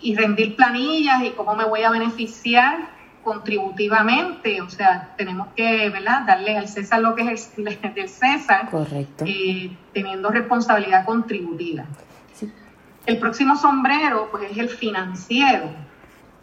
y 0.03 0.17
rendir 0.17 0.57
planillas 0.57 1.23
y 1.23 1.31
cómo 1.31 1.55
me 1.55 1.65
voy 1.65 1.85
a 1.85 1.91
beneficiar 1.91 2.91
contributivamente, 3.23 4.61
o 4.61 4.69
sea, 4.69 5.15
tenemos 5.17 5.49
que 5.55 5.89
¿verdad? 5.91 6.23
darle 6.27 6.59
al 6.59 6.67
César 6.67 7.01
lo 7.01 7.15
que 7.15 7.33
es 7.33 7.53
el, 7.57 7.65
del 7.95 8.09
César, 8.09 8.69
Correcto. 8.69 9.25
Eh, 9.27 9.71
teniendo 9.93 10.31
responsabilidad 10.31 11.05
contributiva. 11.05 11.85
El 13.07 13.19
próximo 13.19 13.57
sombrero, 13.57 14.29
pues 14.31 14.51
es 14.51 14.59
el 14.59 14.69
financiero. 14.69 15.71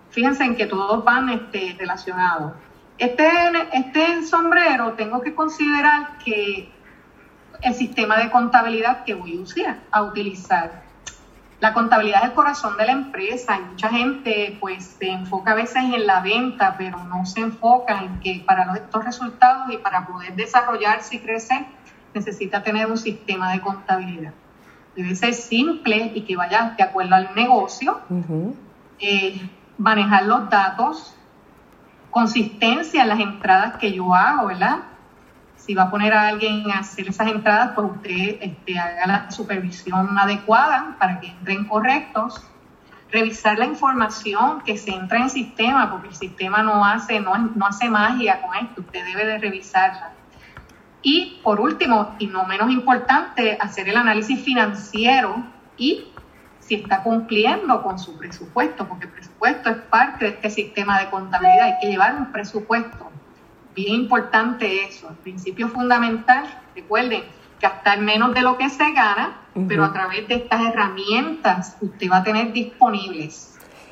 Fíjense 0.09 0.43
en 0.43 0.55
que 0.55 0.65
todos 0.65 1.03
van 1.03 1.29
este, 1.29 1.75
relacionados. 1.77 2.53
Este, 2.97 3.29
este 3.73 4.23
sombrero 4.23 4.93
tengo 4.93 5.21
que 5.21 5.33
considerar 5.33 6.17
que 6.23 6.71
el 7.61 7.73
sistema 7.73 8.17
de 8.17 8.29
contabilidad 8.29 9.03
que 9.03 9.13
voy 9.13 9.45
a 9.65 9.77
a 9.91 10.03
utilizar 10.03 10.89
la 11.59 11.73
contabilidad 11.73 12.23
es 12.23 12.29
el 12.29 12.35
corazón 12.35 12.77
de 12.77 12.85
la 12.85 12.93
empresa 12.93 13.57
y 13.57 13.61
mucha 13.71 13.89
gente 13.89 14.57
pues 14.61 14.95
se 14.97 15.09
enfoca 15.09 15.51
a 15.51 15.55
veces 15.55 15.83
en 15.83 16.07
la 16.07 16.21
venta, 16.21 16.75
pero 16.77 17.03
no 17.03 17.25
se 17.25 17.41
enfoca 17.41 18.01
en 18.01 18.19
que 18.21 18.43
para 18.45 18.73
estos 18.75 19.03
resultados 19.03 19.69
y 19.73 19.77
para 19.77 20.07
poder 20.07 20.35
desarrollarse 20.35 21.17
y 21.17 21.19
crecer 21.19 21.65
necesita 22.13 22.63
tener 22.63 22.87
un 22.87 22.97
sistema 22.97 23.51
de 23.51 23.59
contabilidad. 23.59 24.33
Debe 24.95 25.15
ser 25.15 25.33
simple 25.33 26.11
y 26.15 26.21
que 26.21 26.35
vaya 26.35 26.75
de 26.77 26.83
acuerdo 26.83 27.15
al 27.15 27.33
negocio, 27.35 28.01
eh, 28.99 29.49
manejar 29.77 30.25
los 30.25 30.49
datos, 30.49 31.15
consistencia 32.09 33.03
en 33.03 33.09
las 33.09 33.19
entradas 33.19 33.77
que 33.77 33.93
yo 33.93 34.13
hago, 34.13 34.47
¿verdad? 34.47 34.79
si 35.69 35.75
va 35.75 35.83
a 35.83 35.91
poner 35.91 36.13
a 36.13 36.29
alguien 36.29 36.71
a 36.71 36.79
hacer 36.79 37.07
esas 37.07 37.27
entradas, 37.27 37.73
pues 37.75 37.91
usted 37.91 38.37
este, 38.41 38.79
haga 38.79 39.05
la 39.05 39.31
supervisión 39.31 40.17
adecuada 40.17 40.95
para 40.97 41.19
que 41.19 41.27
entren 41.27 41.65
correctos. 41.65 42.41
Revisar 43.11 43.59
la 43.59 43.65
información 43.65 44.61
que 44.61 44.77
se 44.77 44.91
entra 44.91 45.17
en 45.17 45.25
el 45.25 45.29
sistema, 45.29 45.91
porque 45.91 46.07
el 46.07 46.15
sistema 46.15 46.63
no 46.63 46.85
hace, 46.85 47.19
no, 47.19 47.37
no 47.37 47.65
hace 47.67 47.89
magia 47.89 48.41
con 48.41 48.55
esto, 48.55 48.81
usted 48.81 49.05
debe 49.05 49.25
de 49.25 49.37
revisarla. 49.37 50.13
Y 51.01 51.39
por 51.43 51.59
último, 51.61 52.15
y 52.19 52.27
no 52.27 52.45
menos 52.45 52.71
importante, 52.71 53.57
hacer 53.59 53.87
el 53.89 53.97
análisis 53.97 54.41
financiero 54.43 55.43
y 55.77 56.05
si 56.59 56.75
está 56.75 57.01
cumpliendo 57.03 57.81
con 57.81 57.97
su 57.97 58.17
presupuesto, 58.17 58.87
porque 58.87 59.05
el 59.05 59.11
presupuesto 59.11 59.69
es 59.69 59.77
parte 59.77 60.25
de 60.25 60.31
este 60.31 60.49
sistema 60.49 60.99
de 60.99 61.09
contabilidad, 61.09 61.67
hay 61.67 61.73
que 61.81 61.87
llevar 61.87 62.15
un 62.15 62.31
presupuesto 62.31 63.09
bien 63.75 63.95
importante 63.95 64.83
eso, 64.83 65.09
el 65.09 65.15
principio 65.15 65.69
fundamental, 65.69 66.45
recuerden, 66.75 67.23
gastar 67.61 67.99
menos 67.99 68.33
de 68.33 68.41
lo 68.41 68.57
que 68.57 68.69
se 68.69 68.91
gana, 68.91 69.37
pero 69.67 69.83
a 69.83 69.93
través 69.93 70.27
de 70.27 70.35
estas 70.35 70.61
herramientas 70.61 71.77
usted 71.81 72.09
va 72.09 72.17
a 72.17 72.23
tener 72.23 72.53
disponibles. 72.53 73.48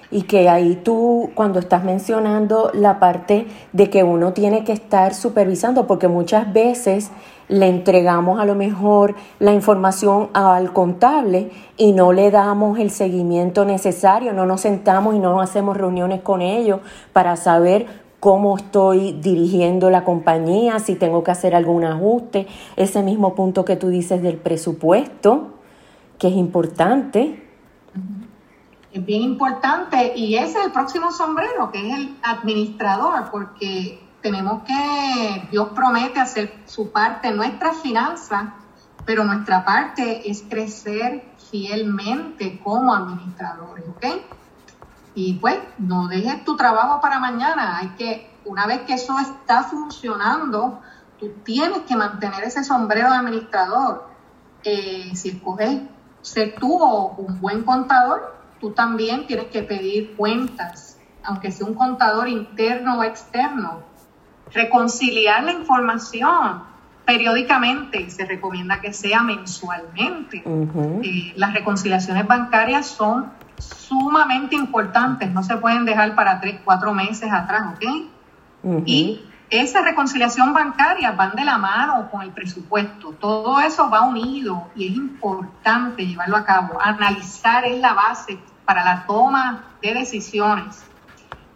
Y 0.09 0.23
que 0.23 0.47
ahí 0.49 0.79
tú, 0.83 1.31
cuando 1.35 1.59
estás 1.59 1.83
mencionando 1.83 2.71
la 2.73 2.99
parte 2.99 3.47
de 3.73 3.89
que 3.89 4.03
uno 4.03 4.33
tiene 4.33 4.63
que 4.63 4.71
estar 4.71 5.13
supervisando, 5.13 5.85
porque 5.85 6.07
muchas 6.07 6.53
veces 6.53 7.11
le 7.49 7.67
entregamos 7.67 8.39
a 8.39 8.45
lo 8.45 8.55
mejor 8.55 9.15
la 9.39 9.53
información 9.53 10.29
al 10.33 10.73
contable 10.73 11.51
y 11.77 11.93
no 11.93 12.11
le 12.11 12.31
damos 12.31 12.79
el 12.79 12.91
seguimiento 12.91 13.65
necesario, 13.65 14.33
no 14.33 14.45
nos 14.45 14.61
sentamos 14.61 15.15
y 15.15 15.19
no 15.19 15.39
hacemos 15.41 15.77
reuniones 15.77 16.21
con 16.21 16.41
ellos 16.41 16.81
para 17.13 17.35
saber 17.35 17.85
cómo 18.19 18.57
estoy 18.57 19.13
dirigiendo 19.13 19.89
la 19.89 20.03
compañía, 20.03 20.79
si 20.79 20.95
tengo 20.95 21.23
que 21.23 21.31
hacer 21.31 21.55
algún 21.55 21.83
ajuste, 21.83 22.47
ese 22.75 23.03
mismo 23.03 23.35
punto 23.35 23.63
que 23.63 23.75
tú 23.75 23.89
dices 23.89 24.21
del 24.21 24.37
presupuesto, 24.37 25.49
que 26.17 26.27
es 26.27 26.33
importante. 26.33 27.43
Es 28.97 29.05
bien 29.05 29.21
importante 29.21 30.13
y 30.15 30.37
ese 30.37 30.57
es 30.57 30.65
el 30.65 30.71
próximo 30.71 31.11
sombrero, 31.11 31.71
que 31.71 31.87
es 31.87 31.97
el 31.99 32.17
administrador, 32.23 33.29
porque 33.29 34.03
tenemos 34.23 34.63
que, 34.63 35.47
Dios 35.51 35.67
promete 35.75 36.19
hacer 36.19 36.63
su 36.65 36.91
parte 36.91 37.29
nuestras 37.29 37.77
finanzas, 37.77 38.45
pero 39.05 39.23
nuestra 39.23 39.63
parte 39.63 40.27
es 40.27 40.41
crecer 40.49 41.31
fielmente 41.51 42.59
como 42.63 42.91
administradores, 42.91 43.85
¿ok? 43.87 44.05
Y 45.13 45.33
pues 45.33 45.59
no 45.77 46.07
dejes 46.07 46.43
tu 46.43 46.57
trabajo 46.57 46.99
para 46.99 47.19
mañana. 47.19 47.77
Hay 47.77 47.89
que, 47.89 48.35
una 48.45 48.65
vez 48.65 48.81
que 48.81 48.95
eso 48.95 49.19
está 49.19 49.61
funcionando, 49.61 50.81
tú 51.19 51.33
tienes 51.43 51.83
que 51.83 51.95
mantener 51.95 52.43
ese 52.45 52.63
sombrero 52.63 53.11
de 53.11 53.15
administrador. 53.17 54.09
Eh, 54.63 55.11
si 55.13 55.29
escoges 55.29 55.81
ser 56.23 56.55
tú 56.59 56.81
o 56.81 57.13
un 57.17 57.39
buen 57.39 57.61
contador, 57.61 58.37
tú 58.59 58.71
también 58.71 59.27
tienes 59.27 59.47
que 59.47 59.63
pedir 59.63 60.15
cuentas, 60.15 60.99
aunque 61.23 61.51
sea 61.51 61.67
un 61.67 61.73
contador 61.73 62.27
interno 62.27 62.99
o 62.99 63.03
externo. 63.03 63.81
Reconciliar 64.53 65.43
la 65.43 65.51
información 65.51 66.63
periódicamente, 67.05 68.09
se 68.09 68.25
recomienda 68.25 68.81
que 68.81 68.91
sea 68.91 69.23
mensualmente. 69.23 70.43
Eh, 71.03 71.33
las 71.35 71.53
reconciliaciones 71.53 72.27
bancarias 72.27 72.85
son 72.87 73.31
sumamente 73.57 74.55
importantes, 74.55 75.31
no 75.31 75.41
se 75.41 75.55
pueden 75.57 75.85
dejar 75.85 76.15
para 76.15 76.41
tres, 76.41 76.59
cuatro 76.65 76.93
meses 76.93 77.31
atrás, 77.31 77.75
¿ok? 77.75 78.83
Y 78.85 79.23
esa 79.49 79.81
reconciliación 79.81 80.53
bancaria 80.53 81.11
van 81.11 81.35
de 81.35 81.45
la 81.45 81.57
mano 81.57 82.09
con 82.11 82.21
el 82.21 82.31
presupuesto. 82.31 83.13
Todo 83.13 83.59
eso 83.61 83.89
va 83.89 84.01
unido 84.01 84.69
y 84.75 84.87
es 84.87 84.95
importante 84.95 86.05
llevarlo 86.05 86.35
a 86.35 86.43
cabo. 86.43 86.81
Analizar 86.81 87.65
es 87.65 87.79
la 87.79 87.93
base 87.93 88.39
para 88.65 88.83
la 88.83 89.05
toma 89.05 89.63
de 89.81 89.93
decisiones. 89.93 90.83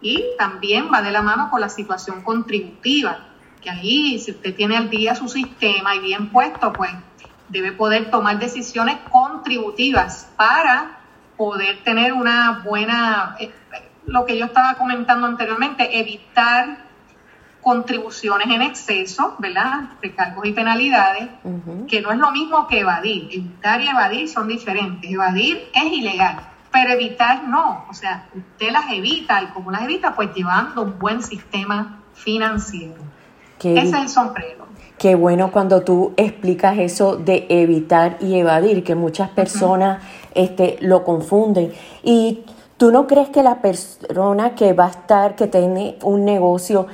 Y 0.01 0.24
también 0.38 0.89
va 0.91 1.01
de 1.01 1.12
la 1.12 1.21
mano 1.21 1.50
con 1.51 1.60
la 1.60 1.69
situación 1.69 2.24
contributiva, 2.24 3.19
que 3.62 3.69
ahí 3.69 4.17
si 4.19 4.31
usted 4.31 4.55
tiene 4.55 4.77
al 4.77 4.89
día 4.89 5.13
su 5.13 5.27
sistema 5.27 5.95
y 5.95 6.00
bien 6.00 6.29
puesto, 6.29 6.71
pues 6.74 6.91
debe 7.50 7.74
poder 7.74 8.10
tomar 8.10 8.39
decisiones 8.39 8.98
contributivas 9.12 10.31
para 10.38 10.98
poder 11.38 11.83
tener 11.83 12.13
una 12.13 12.62
buena, 12.63 13.36
eh, 13.39 13.51
lo 14.07 14.25
que 14.25 14.38
yo 14.38 14.45
estaba 14.45 14.75
comentando 14.75 15.27
anteriormente, 15.27 16.00
evitar 16.00 16.90
contribuciones 17.62 18.48
en 18.48 18.62
exceso, 18.62 19.36
¿verdad? 19.39 19.91
Recargos 20.01 20.46
y 20.46 20.51
penalidades, 20.51 21.30
que 21.88 22.01
no 22.01 22.12
es 22.12 22.18
lo 22.18 22.32
mismo 22.32 22.68
que 22.68 22.80
evadir. 22.80 23.30
Evitar 23.32 23.82
y 23.82 23.88
evadir 23.88 24.27
son 24.27 24.48
diferentes. 24.48 25.10
Evadir 25.10 25.70
es 25.74 25.91
ilegal, 25.91 26.39
pero 26.72 26.94
evitar 26.94 27.48
no. 27.48 27.86
O 27.89 27.94
sea, 27.94 28.27
usted 28.36 28.72
las 28.72 28.91
evita 28.91 29.41
y 29.44 29.48
como 29.48 29.72
las 29.72 29.84
evita, 29.84 30.15
pues 30.15 30.34
llevando 30.34 30.82
un 30.82 30.98
buen 30.98 31.22
sistema 31.22 32.00
financiero. 32.13 32.96
Ese 33.60 33.80
es 33.80 33.94
el 33.94 34.10
sombrero. 34.10 34.65
Qué 34.98 35.15
bueno 35.15 35.51
cuando 35.51 35.82
tú 35.82 36.13
explicas 36.18 36.77
eso 36.77 37.15
de 37.15 37.46
evitar 37.50 38.18
y 38.22 38.36
evadir, 38.36 38.84
que 38.84 38.96
muchas 38.96 39.30
personas 39.30 40.03
este, 40.36 40.77
lo 40.82 41.03
confunden. 41.03 41.74
Y 42.03 42.41
tú 42.77 42.91
no 42.91 43.08
crees 43.08 43.30
que 43.30 43.44
la 43.44 43.62
persona 43.62 44.56
que 44.56 44.74
va 44.74 44.86
a 44.86 44.89
estar, 44.89 45.36
que 45.36 45.48
tiene 45.48 45.98
un 46.03 46.25
negocio, 46.25 46.88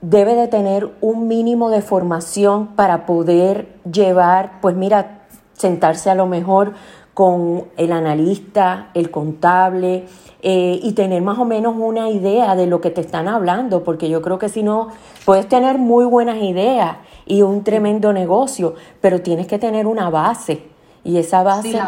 debe 0.00 0.34
de 0.34 0.48
tener 0.48 0.94
un 1.00 1.28
mínimo 1.28 1.70
de 1.70 1.82
formación 1.82 2.68
para 2.68 3.06
poder 3.06 3.76
llevar, 3.90 4.60
pues 4.60 4.76
mira, 4.76 5.26
sentarse 5.52 6.10
a 6.10 6.14
lo 6.14 6.26
mejor 6.26 6.74
con 7.14 7.64
el 7.78 7.92
analista, 7.92 8.90
el 8.92 9.10
contable 9.10 10.06
eh, 10.42 10.78
y 10.82 10.92
tener 10.92 11.22
más 11.22 11.38
o 11.38 11.46
menos 11.46 11.74
una 11.78 12.10
idea 12.10 12.54
de 12.54 12.66
lo 12.66 12.82
que 12.82 12.90
te 12.90 13.00
están 13.00 13.26
hablando, 13.26 13.84
porque 13.84 14.10
yo 14.10 14.20
creo 14.20 14.38
que 14.38 14.50
si 14.50 14.62
no, 14.62 14.88
puedes 15.24 15.48
tener 15.48 15.78
muy 15.78 16.04
buenas 16.04 16.36
ideas 16.36 16.98
y 17.24 17.40
un 17.40 17.64
tremendo 17.64 18.12
negocio, 18.12 18.74
pero 19.00 19.22
tienes 19.22 19.46
que 19.46 19.58
tener 19.58 19.86
una 19.86 20.10
base 20.10 20.68
y 21.04 21.16
esa 21.16 21.42
base... 21.42 21.80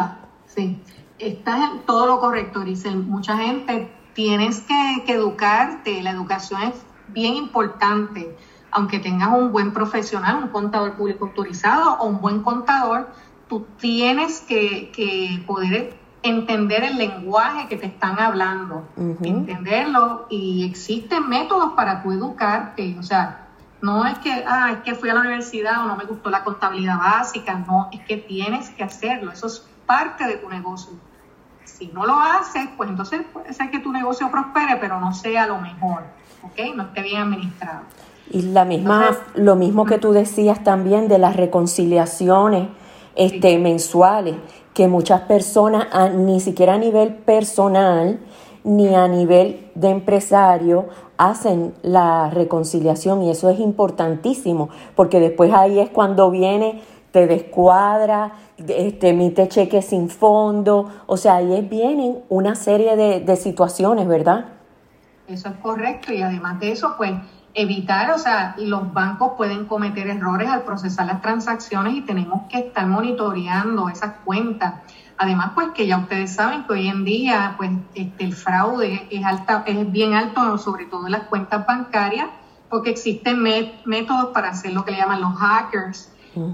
Sí, 0.47 0.55
sí. 0.55 0.81
estás 1.19 1.73
en 1.73 1.85
todo 1.85 2.07
lo 2.07 2.19
correcto, 2.19 2.61
dice 2.61 2.89
Mucha 2.89 3.37
gente 3.37 3.91
tienes 4.13 4.61
que, 4.61 5.03
que 5.05 5.13
educarte, 5.13 6.01
la 6.01 6.09
educación 6.09 6.63
es 6.63 6.88
bien 7.13 7.35
importante, 7.35 8.35
aunque 8.71 8.99
tengas 8.99 9.29
un 9.29 9.51
buen 9.51 9.73
profesional, 9.73 10.43
un 10.43 10.49
contador 10.49 10.93
público 10.93 11.25
autorizado 11.25 11.97
o 11.99 12.07
un 12.07 12.21
buen 12.21 12.41
contador, 12.43 13.09
tú 13.47 13.65
tienes 13.77 14.41
que, 14.41 15.43
poder 15.47 15.97
entender 16.21 16.83
el 16.83 16.97
lenguaje 16.97 17.67
que 17.67 17.77
te 17.77 17.87
están 17.87 18.19
hablando, 18.19 18.87
entenderlo 19.21 20.27
y 20.29 20.65
existen 20.65 21.29
métodos 21.29 21.73
para 21.73 22.03
tu 22.03 22.11
educarte, 22.11 22.97
o 22.99 23.03
sea, 23.03 23.47
no 23.81 24.05
es 24.05 24.19
que, 24.19 24.43
ah, 24.45 24.71
es 24.73 24.79
que 24.79 24.95
fui 24.95 25.09
a 25.09 25.13
la 25.13 25.21
universidad 25.21 25.83
o 25.83 25.87
no 25.87 25.95
me 25.95 26.03
gustó 26.03 26.29
la 26.29 26.43
contabilidad 26.43 26.97
básica, 26.97 27.63
no, 27.65 27.89
es 27.91 28.01
que 28.01 28.17
tienes 28.17 28.69
que 28.71 28.83
hacerlo, 28.83 29.31
eso 29.31 29.47
es 29.47 29.65
parte 29.85 30.25
de 30.25 30.35
tu 30.35 30.49
negocio. 30.49 30.93
Si 31.63 31.87
no 31.87 32.05
lo 32.05 32.19
haces, 32.19 32.67
pues 32.75 32.89
entonces 32.89 33.21
puede 33.31 33.53
ser 33.53 33.71
que 33.71 33.79
tu 33.79 33.91
negocio 33.91 34.29
prospere, 34.29 34.75
pero 34.75 34.99
no 34.99 35.13
sea 35.13 35.47
lo 35.47 35.59
mejor. 35.59 36.03
¿Ok? 36.43 36.75
No 36.75 36.83
esté 36.83 37.01
bien 37.01 37.21
administrado. 37.21 37.81
Y 38.31 38.43
la 38.43 38.63
misma, 38.63 39.17
lo 39.35 39.55
mismo 39.55 39.85
que 39.85 39.97
tú 39.97 40.11
decías 40.11 40.63
también 40.63 41.07
de 41.07 41.17
las 41.17 41.35
reconciliaciones 41.35 42.67
este, 43.15 43.57
mensuales, 43.57 44.35
que 44.73 44.87
muchas 44.87 45.21
personas, 45.21 45.87
ni 46.13 46.39
siquiera 46.39 46.75
a 46.75 46.77
nivel 46.77 47.13
personal, 47.15 48.19
ni 48.63 48.93
a 48.93 49.07
nivel 49.07 49.71
de 49.73 49.89
empresario, 49.89 50.87
hacen 51.17 51.73
la 51.81 52.29
reconciliación 52.29 53.23
y 53.23 53.31
eso 53.31 53.49
es 53.49 53.59
importantísimo, 53.59 54.69
porque 54.95 55.19
después 55.19 55.51
ahí 55.53 55.79
es 55.79 55.89
cuando 55.89 56.29
viene, 56.29 56.81
te 57.11 57.25
descuadra, 57.25 58.33
este, 58.57 59.09
emite 59.09 59.47
cheque 59.47 59.81
sin 59.81 60.09
fondo, 60.09 60.87
o 61.07 61.17
sea, 61.17 61.37
ahí 61.37 61.67
vienen 61.69 62.19
una 62.29 62.55
serie 62.55 62.95
de, 62.95 63.21
de 63.21 63.35
situaciones, 63.35 64.07
¿verdad? 64.07 64.58
Eso 65.29 65.49
es 65.49 65.55
correcto 65.57 66.11
y 66.11 66.21
además 66.21 66.59
de 66.59 66.71
eso, 66.71 66.95
pues 66.97 67.13
evitar, 67.53 68.11
o 68.11 68.17
sea, 68.17 68.55
los 68.57 68.93
bancos 68.93 69.33
pueden 69.37 69.65
cometer 69.65 70.07
errores 70.07 70.49
al 70.49 70.63
procesar 70.63 71.07
las 71.07 71.21
transacciones 71.21 71.95
y 71.95 72.01
tenemos 72.01 72.43
que 72.49 72.59
estar 72.59 72.85
monitoreando 72.87 73.89
esas 73.89 74.13
cuentas. 74.25 74.75
Además, 75.17 75.51
pues 75.53 75.69
que 75.75 75.85
ya 75.85 75.97
ustedes 75.97 76.33
saben 76.33 76.63
que 76.63 76.73
hoy 76.73 76.87
en 76.87 77.03
día, 77.03 77.55
pues 77.57 77.71
este, 77.93 78.23
el 78.23 78.33
fraude 78.33 79.07
es 79.11 79.25
alta, 79.25 79.63
es 79.67 79.91
bien 79.91 80.13
alto, 80.13 80.57
sobre 80.57 80.85
todo 80.85 81.07
en 81.07 81.11
las 81.11 81.23
cuentas 81.23 81.65
bancarias, 81.65 82.29
porque 82.69 82.91
existen 82.91 83.43
métodos 83.85 84.27
para 84.33 84.49
hacer 84.49 84.73
lo 84.73 84.85
que 84.85 84.91
le 84.91 84.97
llaman 84.97 85.21
los 85.21 85.35
hackers. 85.37 86.11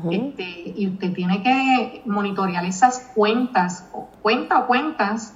este, 0.09 0.73
y 0.75 0.87
usted 0.87 1.13
tiene 1.13 1.43
que 1.43 2.01
monitorear 2.05 2.65
esas 2.65 3.11
cuentas, 3.13 3.87
o 3.93 4.07
cuenta 4.21 4.59
o 4.59 4.67
cuentas, 4.67 5.35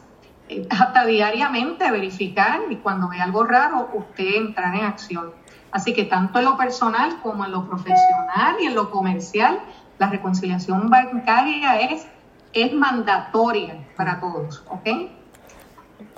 hasta 0.70 1.06
diariamente 1.06 1.90
verificar 1.92 2.62
y 2.70 2.78
cuando 2.78 3.10
ve 3.10 3.20
algo 3.20 3.44
raro, 3.44 3.90
usted 3.94 4.36
entrar 4.36 4.76
en 4.76 4.86
acción. 4.86 5.32
Así 5.72 5.94
que 5.94 6.06
tanto 6.06 6.40
en 6.40 6.46
lo 6.46 6.58
personal 6.58 7.20
como 7.22 7.46
en 7.46 7.52
lo 7.52 7.68
profesional 7.68 8.56
y 8.60 8.66
en 8.66 8.76
lo 8.76 8.90
comercial, 8.90 9.60
la 10.00 10.10
reconciliación 10.10 10.90
bancaria 10.90 11.80
es, 11.82 12.08
es 12.54 12.74
mandatoria 12.74 13.88
para 13.96 14.20
todos, 14.20 14.64
¿ok? 14.70 14.88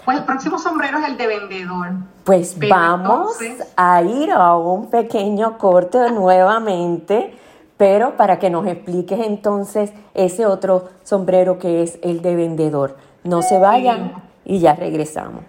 Pues 0.06 0.18
el 0.18 0.24
próximo 0.24 0.58
sombrero 0.58 1.00
es 1.00 1.08
el 1.10 1.18
de 1.18 1.28
vendedor. 1.28 1.90
Pues 2.24 2.58
vamos 2.58 3.38
a 3.76 4.02
ir 4.02 4.32
a 4.32 4.56
un 4.56 4.90
pequeño 4.90 5.58
corte 5.58 6.12
nuevamente, 6.12 7.36
pero 7.78 8.16
para 8.16 8.40
que 8.40 8.50
nos 8.50 8.66
expliques 8.68 9.20
entonces 9.20 9.92
ese 10.14 10.46
otro 10.46 10.90
sombrero 11.04 11.60
que 11.60 11.84
es 11.84 12.00
el 12.04 12.22
de 12.22 12.36
vendedor. 12.36 12.98
No 13.24 13.42
se 13.42 13.60
vayan 13.60 14.24
y 14.46 14.60
ya 14.60 14.74
regresamos. 14.74 15.44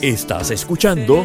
Estás 0.00 0.50
escuchando 0.50 1.24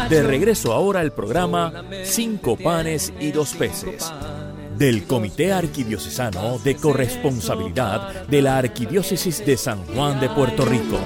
De 0.10 0.24
regreso 0.24 0.74
ahora 0.74 1.00
al 1.00 1.14
programa 1.14 1.86
Cinco 2.04 2.58
panes 2.58 3.14
y 3.22 3.32
dos 3.32 3.54
peces 3.54 4.12
del 4.82 5.06
Comité 5.06 5.54
Arquidiocesano 5.54 6.58
de 6.58 6.76
Corresponsabilidad 6.76 8.26
de 8.26 8.42
la 8.42 8.58
Arquidiócesis 8.58 9.46
de 9.46 9.56
San 9.56 9.86
Juan 9.86 10.20
de 10.20 10.28
Puerto 10.28 10.66
Rico. 10.66 10.98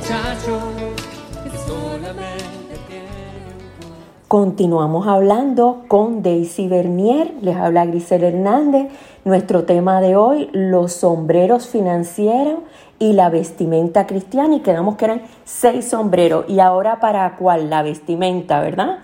Continuamos 4.29 5.05
hablando 5.07 5.83
con 5.89 6.23
Daisy 6.23 6.69
Bernier, 6.69 7.33
les 7.41 7.57
habla 7.57 7.85
Grisel 7.85 8.23
Hernández. 8.23 8.93
Nuestro 9.25 9.65
tema 9.65 9.99
de 9.99 10.15
hoy, 10.15 10.49
los 10.53 10.93
sombreros 10.93 11.67
financieros 11.67 12.59
y 12.97 13.11
la 13.11 13.27
vestimenta 13.29 14.07
cristiana. 14.07 14.55
Y 14.55 14.61
quedamos 14.61 14.95
que 14.95 15.03
eran 15.03 15.23
seis 15.43 15.89
sombreros. 15.89 16.45
Y 16.47 16.61
ahora 16.61 17.01
para 17.01 17.35
cuál? 17.35 17.69
La 17.69 17.83
vestimenta, 17.83 18.61
¿verdad? 18.61 18.99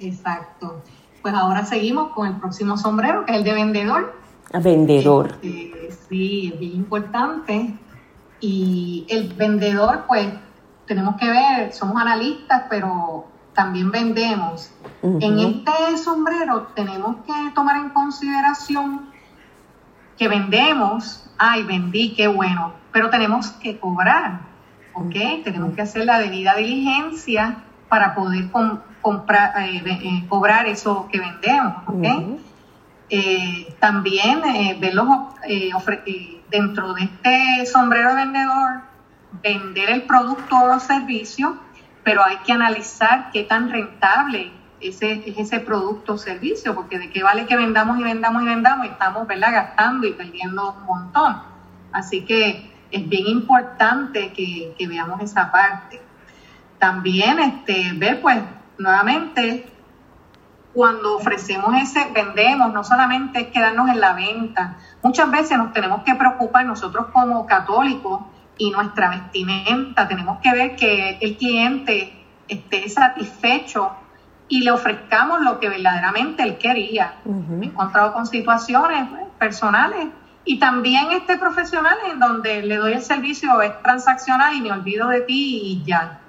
Exacto. 0.00 0.80
Pues 1.22 1.34
ahora 1.34 1.64
seguimos 1.64 2.10
con 2.10 2.26
el 2.26 2.34
próximo 2.36 2.76
sombrero, 2.76 3.24
que 3.24 3.32
es 3.32 3.38
el 3.38 3.44
de 3.44 3.54
vendedor. 3.54 4.14
Vendedor. 4.52 5.38
Este, 5.42 5.92
sí, 6.08 6.50
es 6.52 6.60
bien 6.60 6.74
importante. 6.74 7.74
Y 8.40 9.06
el 9.08 9.32
vendedor, 9.32 10.04
pues 10.08 10.28
tenemos 10.86 11.16
que 11.16 11.28
ver, 11.30 11.72
somos 11.72 11.96
analistas, 12.02 12.64
pero 12.68 13.26
también 13.54 13.90
vendemos. 13.90 14.70
En 15.02 15.38
este 15.38 15.96
sombrero 15.96 16.68
tenemos 16.74 17.16
que 17.26 17.50
tomar 17.54 17.76
en 17.76 17.90
consideración 17.90 19.12
que 20.18 20.28
vendemos, 20.28 21.30
ay, 21.38 21.62
vendí, 21.64 22.14
qué 22.14 22.28
bueno, 22.28 22.72
pero 22.92 23.10
tenemos 23.10 23.50
que 23.52 23.78
cobrar, 23.78 24.40
¿ok? 24.94 25.44
Tenemos 25.44 25.74
que 25.74 25.82
hacer 25.82 26.04
la 26.04 26.18
debida 26.18 26.54
diligencia 26.56 27.64
para 27.88 28.14
poder 28.14 28.50
comprar, 29.02 29.52
eh, 29.62 29.82
eh, 29.84 30.24
cobrar 30.28 30.66
eso 30.66 31.08
que 31.10 31.20
vendemos, 31.20 31.74
¿ok? 31.86 32.40
Eh, 33.10 33.74
también 33.78 34.40
verlos 34.80 35.06
dentro 36.48 36.94
de 36.94 37.02
este 37.04 37.66
sombrero 37.66 38.14
vendedor, 38.14 38.80
vender 39.42 39.90
el 39.90 40.02
producto 40.04 40.56
o 40.56 40.80
servicio, 40.80 41.58
pero 42.04 42.24
hay 42.24 42.38
que 42.38 42.52
analizar 42.52 43.30
qué 43.32 43.42
tan 43.42 43.70
rentable 43.70 44.50
ese, 44.80 45.22
es 45.26 45.38
ese 45.38 45.60
producto 45.60 46.14
o 46.14 46.18
servicio, 46.18 46.74
porque 46.74 46.98
de 46.98 47.10
qué 47.10 47.22
vale 47.22 47.44
que 47.46 47.56
vendamos 47.56 47.98
y 47.98 48.02
vendamos 48.02 48.42
y 48.42 48.46
vendamos 48.46 48.86
estamos 48.86 49.26
¿verdad? 49.26 49.52
gastando 49.52 50.06
y 50.06 50.12
perdiendo 50.12 50.72
un 50.72 50.84
montón. 50.84 51.42
Así 51.92 52.22
que 52.22 52.72
es 52.90 53.08
bien 53.08 53.26
importante 53.26 54.32
que, 54.32 54.74
veamos 54.86 55.20
esa 55.22 55.50
parte. 55.50 56.00
También 56.78 57.38
este, 57.38 57.92
ver, 57.94 58.20
pues, 58.20 58.38
nuevamente, 58.78 59.66
cuando 60.72 61.16
ofrecemos 61.16 61.74
ese, 61.80 62.10
vendemos, 62.12 62.72
no 62.72 62.82
solamente 62.82 63.40
es 63.40 63.46
quedarnos 63.48 63.88
en 63.88 64.00
la 64.00 64.14
venta, 64.14 64.78
muchas 65.02 65.30
veces 65.30 65.58
nos 65.58 65.72
tenemos 65.72 66.02
que 66.02 66.14
preocupar 66.14 66.64
nosotros 66.64 67.06
como 67.12 67.46
católicos 67.46 68.22
y 68.56 68.70
nuestra 68.70 69.10
vestimenta, 69.10 70.08
tenemos 70.08 70.38
que 70.40 70.52
ver 70.52 70.76
que 70.76 71.18
el 71.20 71.36
cliente 71.36 72.24
esté 72.48 72.88
satisfecho 72.88 73.92
y 74.48 74.62
le 74.62 74.70
ofrezcamos 74.70 75.40
lo 75.40 75.58
que 75.58 75.68
verdaderamente 75.68 76.42
él 76.42 76.58
quería. 76.58 77.14
Me 77.24 77.66
he 77.66 77.68
encontrado 77.68 78.12
con 78.12 78.26
situaciones 78.26 79.08
pues, 79.08 79.22
personales 79.38 80.08
y 80.44 80.58
también 80.58 81.12
este 81.12 81.38
profesional 81.38 81.96
en 82.10 82.18
donde 82.18 82.62
le 82.62 82.76
doy 82.76 82.92
el 82.92 83.02
servicio 83.02 83.60
es 83.62 83.80
transaccional 83.82 84.54
y 84.54 84.60
me 84.60 84.72
olvido 84.72 85.08
de 85.08 85.20
ti 85.22 85.60
y 85.64 85.84
ya. 85.84 86.20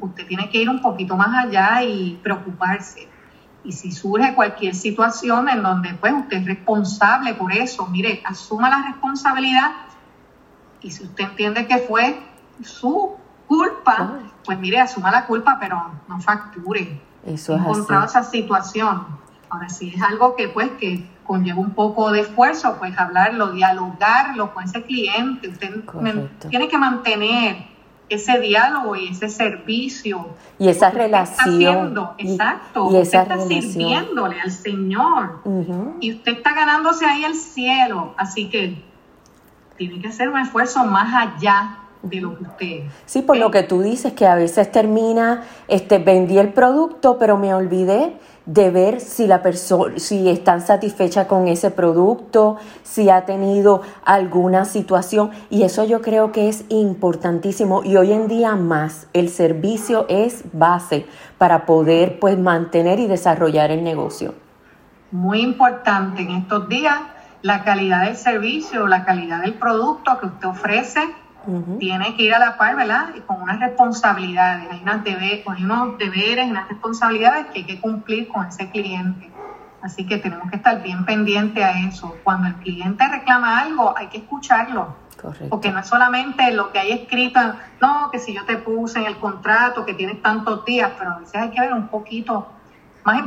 Usted 0.00 0.26
tiene 0.26 0.48
que 0.48 0.62
ir 0.62 0.70
un 0.70 0.80
poquito 0.80 1.16
más 1.16 1.44
allá 1.44 1.82
y 1.82 2.18
preocuparse. 2.22 3.08
Y 3.64 3.72
si 3.72 3.92
surge 3.92 4.34
cualquier 4.34 4.74
situación 4.74 5.48
en 5.48 5.62
donde 5.62 5.94
pues 5.94 6.14
usted 6.14 6.38
es 6.38 6.46
responsable 6.46 7.34
por 7.34 7.52
eso, 7.52 7.86
mire, 7.86 8.22
asuma 8.24 8.70
la 8.70 8.86
responsabilidad 8.86 9.72
y 10.80 10.90
si 10.90 11.04
usted 11.04 11.24
entiende 11.24 11.66
que 11.66 11.78
fue 11.78 12.22
su 12.62 13.16
culpa, 13.46 14.20
pues 14.44 14.58
mire, 14.58 14.80
asuma 14.80 15.10
la 15.10 15.26
culpa, 15.26 15.58
pero 15.60 15.92
no 16.08 16.20
facture. 16.20 17.00
Eso 17.26 17.54
es 17.54 17.60
encontrado 17.60 18.06
esa 18.06 18.22
situación. 18.22 19.06
Ahora, 19.50 19.68
si 19.68 19.90
es 19.90 20.02
algo 20.02 20.36
que 20.36 20.48
pues 20.48 20.70
que 20.78 21.06
conlleva 21.24 21.60
un 21.60 21.72
poco 21.72 22.10
de 22.12 22.20
esfuerzo, 22.20 22.76
pues 22.78 22.96
hablarlo, 22.96 23.52
dialogarlo 23.52 24.54
con 24.54 24.64
ese 24.64 24.82
cliente. 24.82 25.48
Usted 25.48 25.84
tiene 26.48 26.68
que 26.68 26.78
mantener 26.78 27.69
ese 28.10 28.38
diálogo 28.40 28.96
y 28.96 29.08
ese 29.08 29.28
servicio. 29.28 30.28
Y 30.58 30.68
esa 30.68 30.90
relación. 30.90 31.94
exacto. 32.18 32.88
Y 32.92 32.96
esa 32.96 33.22
usted 33.22 33.34
está 33.36 33.46
sirviéndole 33.46 34.40
al 34.40 34.50
Señor. 34.50 35.40
Y 36.00 36.14
usted 36.14 36.32
está 36.32 36.54
ganándose 36.54 37.06
ahí 37.06 37.24
el 37.24 37.34
cielo. 37.34 38.14
Así 38.18 38.50
que 38.50 38.82
tiene 39.76 40.00
que 40.00 40.08
hacer 40.08 40.28
un 40.28 40.38
esfuerzo 40.38 40.84
más 40.84 41.14
allá 41.14 41.79
de 42.02 42.20
lo 42.20 42.36
que 42.36 42.44
usted. 42.44 42.80
Sí, 43.06 43.22
por 43.22 43.36
lo 43.36 43.50
que 43.50 43.62
tú 43.62 43.82
dices, 43.82 44.12
que 44.12 44.26
a 44.26 44.34
veces 44.34 44.70
termina, 44.72 45.42
este, 45.68 45.98
vendí 45.98 46.38
el 46.38 46.52
producto, 46.52 47.18
pero 47.18 47.36
me 47.36 47.54
olvidé 47.54 48.14
de 48.46 48.70
ver 48.70 49.00
si 49.00 49.26
la 49.26 49.42
persona, 49.42 49.98
si 49.98 50.28
están 50.28 50.60
satisfechas 50.60 51.26
con 51.26 51.46
ese 51.46 51.70
producto, 51.70 52.56
si 52.82 53.10
ha 53.10 53.24
tenido 53.24 53.82
alguna 54.04 54.64
situación. 54.64 55.30
Y 55.50 55.62
eso 55.62 55.84
yo 55.84 56.00
creo 56.00 56.32
que 56.32 56.48
es 56.48 56.64
importantísimo. 56.68 57.84
Y 57.84 57.96
hoy 57.96 58.12
en 58.12 58.28
día 58.28 58.56
más, 58.56 59.06
el 59.12 59.28
servicio 59.28 60.06
es 60.08 60.44
base 60.52 61.06
para 61.38 61.66
poder 61.66 62.18
pues 62.18 62.38
mantener 62.38 62.98
y 62.98 63.06
desarrollar 63.06 63.70
el 63.70 63.84
negocio. 63.84 64.34
Muy 65.12 65.40
importante 65.42 66.22
en 66.22 66.30
estos 66.30 66.68
días 66.68 66.98
la 67.42 67.64
calidad 67.64 68.04
del 68.04 68.16
servicio, 68.16 68.86
la 68.86 69.04
calidad 69.04 69.42
del 69.42 69.54
producto 69.54 70.18
que 70.18 70.26
usted 70.26 70.48
ofrece 70.48 71.00
tiene 71.78 72.16
que 72.16 72.24
ir 72.24 72.34
a 72.34 72.38
la 72.38 72.56
par, 72.56 72.76
¿verdad? 72.76 73.10
Y 73.16 73.20
con 73.20 73.40
unas 73.42 73.58
responsabilidades, 73.60 74.68
hay, 74.70 74.80
unas 74.82 75.04
hay 75.06 75.64
unos 75.64 75.98
deberes, 75.98 76.50
unas 76.50 76.68
responsabilidades 76.68 77.46
que 77.46 77.60
hay 77.60 77.64
que 77.64 77.80
cumplir 77.80 78.28
con 78.28 78.46
ese 78.46 78.70
cliente. 78.70 79.30
Así 79.82 80.06
que 80.06 80.18
tenemos 80.18 80.50
que 80.50 80.56
estar 80.56 80.82
bien 80.82 81.04
pendientes 81.04 81.64
a 81.64 81.80
eso. 81.80 82.16
Cuando 82.22 82.48
el 82.48 82.54
cliente 82.56 83.06
reclama 83.08 83.60
algo, 83.60 83.96
hay 83.96 84.08
que 84.08 84.18
escucharlo. 84.18 84.94
Porque 85.50 85.70
no 85.70 85.80
es 85.80 85.86
solamente 85.86 86.50
lo 86.52 86.72
que 86.72 86.78
hay 86.78 86.92
escrito, 86.92 87.40
no, 87.80 88.10
que 88.10 88.18
si 88.18 88.32
yo 88.32 88.44
te 88.46 88.56
puse 88.56 89.00
en 89.00 89.06
el 89.06 89.18
contrato 89.18 89.84
que 89.84 89.92
tienes 89.92 90.22
tantos 90.22 90.64
días, 90.64 90.92
pero 90.98 91.12
a 91.12 91.18
veces 91.18 91.34
hay 91.34 91.50
que 91.50 91.60
ver 91.60 91.74
un 91.74 91.88
poquito 91.88 92.48
más 93.04 93.22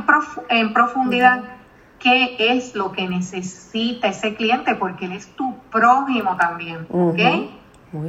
en, 0.48 0.72
profundidad 0.72 1.44
qué 2.00 2.36
es 2.38 2.74
lo 2.74 2.90
que 2.90 3.08
necesita 3.08 4.08
ese 4.08 4.34
cliente, 4.34 4.74
porque 4.74 5.04
él 5.04 5.12
es 5.12 5.28
tu 5.36 5.56
prójimo 5.70 6.36
también, 6.36 6.86
¿ok? 6.90 7.20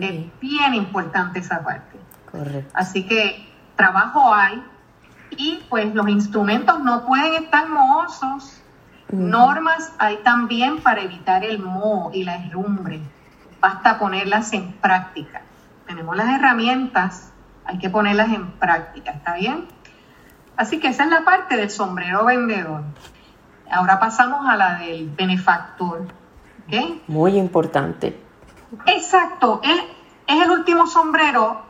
Es 0.02 0.39
bien 0.39 0.74
importante 0.74 1.39
esa 1.39 1.63
parte. 1.63 1.98
Correcto. 2.32 2.71
Así 2.74 3.04
que 3.04 3.48
trabajo 3.76 4.34
hay 4.34 4.63
y 5.32 5.63
pues 5.69 5.93
los 5.93 6.08
instrumentos 6.08 6.80
no 6.80 7.06
pueden 7.06 7.43
estar 7.43 7.67
mohosos. 7.67 8.62
Normas 9.12 9.93
hay 10.00 10.17
también 10.24 10.82
para 10.82 11.02
evitar 11.02 11.43
el 11.43 11.60
moho 11.60 12.12
y 12.13 12.24
la 12.24 12.38
herrumbre. 12.38 13.02
Basta 13.62 14.00
ponerlas 14.00 14.52
en 14.54 14.74
práctica. 14.74 15.41
Tenemos 15.88 16.15
las 16.17 16.30
herramientas, 16.30 17.32
hay 17.65 17.78
que 17.78 17.89
ponerlas 17.89 18.30
en 18.34 18.52
práctica, 18.54 19.12
¿está 19.12 19.36
bien? 19.36 19.67
Así 20.58 20.80
que 20.80 20.88
esa 20.88 21.04
es 21.04 21.10
la 21.10 21.24
parte 21.24 21.56
del 21.58 21.69
sombrero 21.69 22.26
vendedor. 22.26 22.84
Ahora 23.71 24.00
pasamos 24.00 24.48
a 24.48 24.56
la 24.56 24.80
del 24.80 25.10
benefactor. 25.10 26.08
¿okay? 26.65 27.04
Muy 27.08 27.38
importante. 27.38 28.24
Exacto, 28.86 29.62
es, 29.63 29.84
es 30.28 30.41
el 30.41 30.51
último 30.51 30.88
sombrero, 30.88 31.62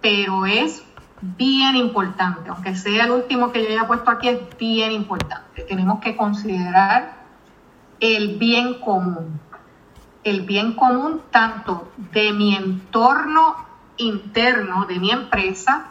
pero 0.00 0.46
es 0.46 0.84
bien 1.20 1.76
importante, 1.76 2.50
aunque 2.50 2.74
sea 2.74 3.04
el 3.04 3.12
último 3.12 3.52
que 3.52 3.62
yo 3.62 3.68
haya 3.70 3.86
puesto 3.86 4.10
aquí, 4.10 4.28
es 4.28 4.40
bien 4.58 4.92
importante. 4.92 5.62
Tenemos 5.62 6.00
que 6.00 6.16
considerar 6.16 7.22
el 8.00 8.38
bien 8.38 8.80
común, 8.80 9.40
el 10.24 10.42
bien 10.42 10.74
común 10.74 11.22
tanto 11.30 11.92
de 12.12 12.32
mi 12.32 12.56
entorno 12.56 13.54
interno, 13.96 14.86
de 14.86 14.98
mi 14.98 15.10
empresa, 15.10 15.86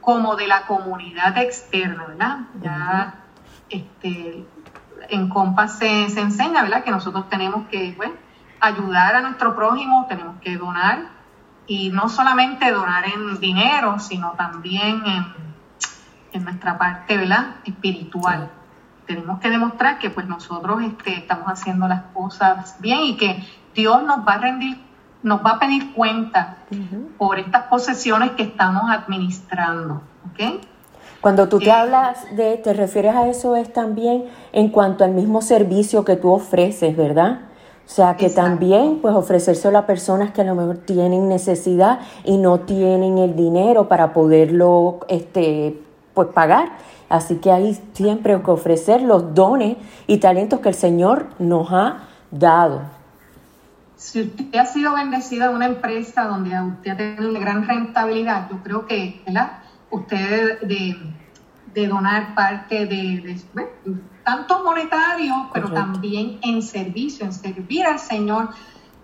como 0.00 0.36
de 0.36 0.46
la 0.46 0.66
comunidad 0.66 1.36
externa, 1.38 2.06
¿verdad? 2.06 2.38
Ya 2.62 3.24
este, 3.68 4.46
en 5.08 5.28
Compass 5.28 5.78
se, 5.78 6.08
se 6.08 6.20
enseña, 6.20 6.62
¿verdad? 6.62 6.84
Que 6.84 6.90
nosotros 6.90 7.28
tenemos 7.28 7.66
que, 7.68 7.94
bueno, 7.96 8.14
ayudar 8.60 9.16
a 9.16 9.20
nuestro 9.20 9.54
prójimo, 9.54 10.06
tenemos 10.08 10.40
que 10.40 10.56
donar 10.56 11.10
y 11.66 11.90
no 11.90 12.08
solamente 12.08 12.70
donar 12.70 13.04
en 13.06 13.38
dinero, 13.40 13.98
sino 13.98 14.32
también 14.32 15.02
en, 16.32 16.44
nuestra 16.44 16.78
parte 16.78 17.16
¿verdad? 17.16 17.56
espiritual. 17.64 18.50
Tenemos 19.06 19.40
que 19.40 19.50
demostrar 19.50 19.98
que 19.98 20.10
pues 20.10 20.26
nosotros 20.26 20.82
este, 20.82 21.16
estamos 21.16 21.48
haciendo 21.48 21.88
las 21.88 22.02
cosas 22.14 22.76
bien 22.78 23.00
y 23.00 23.16
que 23.16 23.44
Dios 23.74 24.02
nos 24.04 24.26
va 24.26 24.34
a 24.34 24.38
rendir, 24.38 24.80
nos 25.22 25.44
va 25.44 25.52
a 25.52 25.58
pedir 25.58 25.92
cuenta 25.94 26.58
por 27.16 27.38
estas 27.38 27.64
posesiones 27.64 28.32
que 28.32 28.44
estamos 28.44 28.84
administrando. 28.88 30.02
Cuando 31.20 31.48
tú 31.48 31.58
te 31.58 31.66
eh, 31.66 31.72
hablas 31.72 32.24
de, 32.36 32.56
te 32.58 32.72
refieres 32.72 33.14
a 33.14 33.26
eso 33.26 33.56
es 33.56 33.72
también 33.72 34.26
en 34.52 34.68
cuanto 34.68 35.04
al 35.04 35.12
mismo 35.12 35.42
servicio 35.42 36.04
que 36.04 36.16
tú 36.16 36.30
ofreces, 36.30 36.96
¿verdad? 36.96 37.47
O 37.88 37.90
sea 37.90 38.18
que 38.18 38.28
también 38.28 38.98
pues 39.00 39.14
ofrecerse 39.14 39.74
a 39.74 39.86
personas 39.86 40.32
que 40.32 40.42
a 40.42 40.44
lo 40.44 40.54
mejor 40.54 40.76
tienen 40.76 41.26
necesidad 41.26 42.00
y 42.22 42.36
no 42.36 42.60
tienen 42.60 43.16
el 43.16 43.34
dinero 43.34 43.88
para 43.88 44.12
poderlo 44.12 45.00
este, 45.08 45.80
pues 46.12 46.28
pagar. 46.28 46.68
Así 47.08 47.36
que 47.36 47.50
hay 47.50 47.80
siempre 47.94 48.38
que 48.42 48.50
ofrecer 48.50 49.00
los 49.00 49.34
dones 49.34 49.78
y 50.06 50.18
talentos 50.18 50.60
que 50.60 50.68
el 50.68 50.74
Señor 50.74 51.28
nos 51.38 51.72
ha 51.72 52.08
dado. 52.30 52.82
Si 53.96 54.20
usted 54.20 54.54
ha 54.54 54.66
sido 54.66 54.92
bendecido 54.92 55.48
en 55.48 55.56
una 55.56 55.66
empresa 55.66 56.24
donde 56.24 56.60
usted 56.60 56.90
ha 56.90 56.96
tenido 56.98 57.30
una 57.30 57.40
gran 57.40 57.66
rentabilidad, 57.66 58.50
yo 58.50 58.62
creo 58.62 58.86
que 58.86 59.22
¿verdad? 59.26 59.60
usted 59.90 60.60
de, 60.60 60.94
de 61.72 61.86
donar 61.86 62.34
parte 62.34 62.84
de, 62.84 63.38
tanto 64.28 64.62
monetario, 64.62 65.48
pero 65.54 65.72
también 65.72 66.38
en 66.42 66.60
servicio, 66.60 67.24
en 67.24 67.32
servir 67.32 67.86
al 67.86 67.98
Señor. 67.98 68.50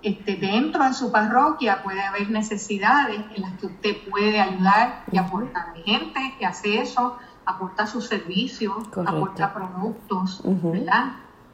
Este, 0.03 0.37
dentro 0.37 0.85
de 0.85 0.93
su 0.93 1.11
parroquia 1.11 1.83
puede 1.83 2.03
haber 2.03 2.31
necesidades 2.31 3.23
en 3.35 3.41
las 3.41 3.53
que 3.59 3.67
usted 3.67 3.97
puede 4.11 4.39
ayudar 4.39 5.03
y 5.11 5.17
aportar. 5.17 5.73
Hay 5.75 5.83
gente 5.83 6.35
que 6.39 6.45
hace 6.45 6.79
eso 6.79 7.17
aporta 7.47 7.87
sus 7.87 8.07
servicios, 8.07 8.75
aporta 9.07 9.55
productos, 9.55 10.43
¿verdad? 10.45 11.13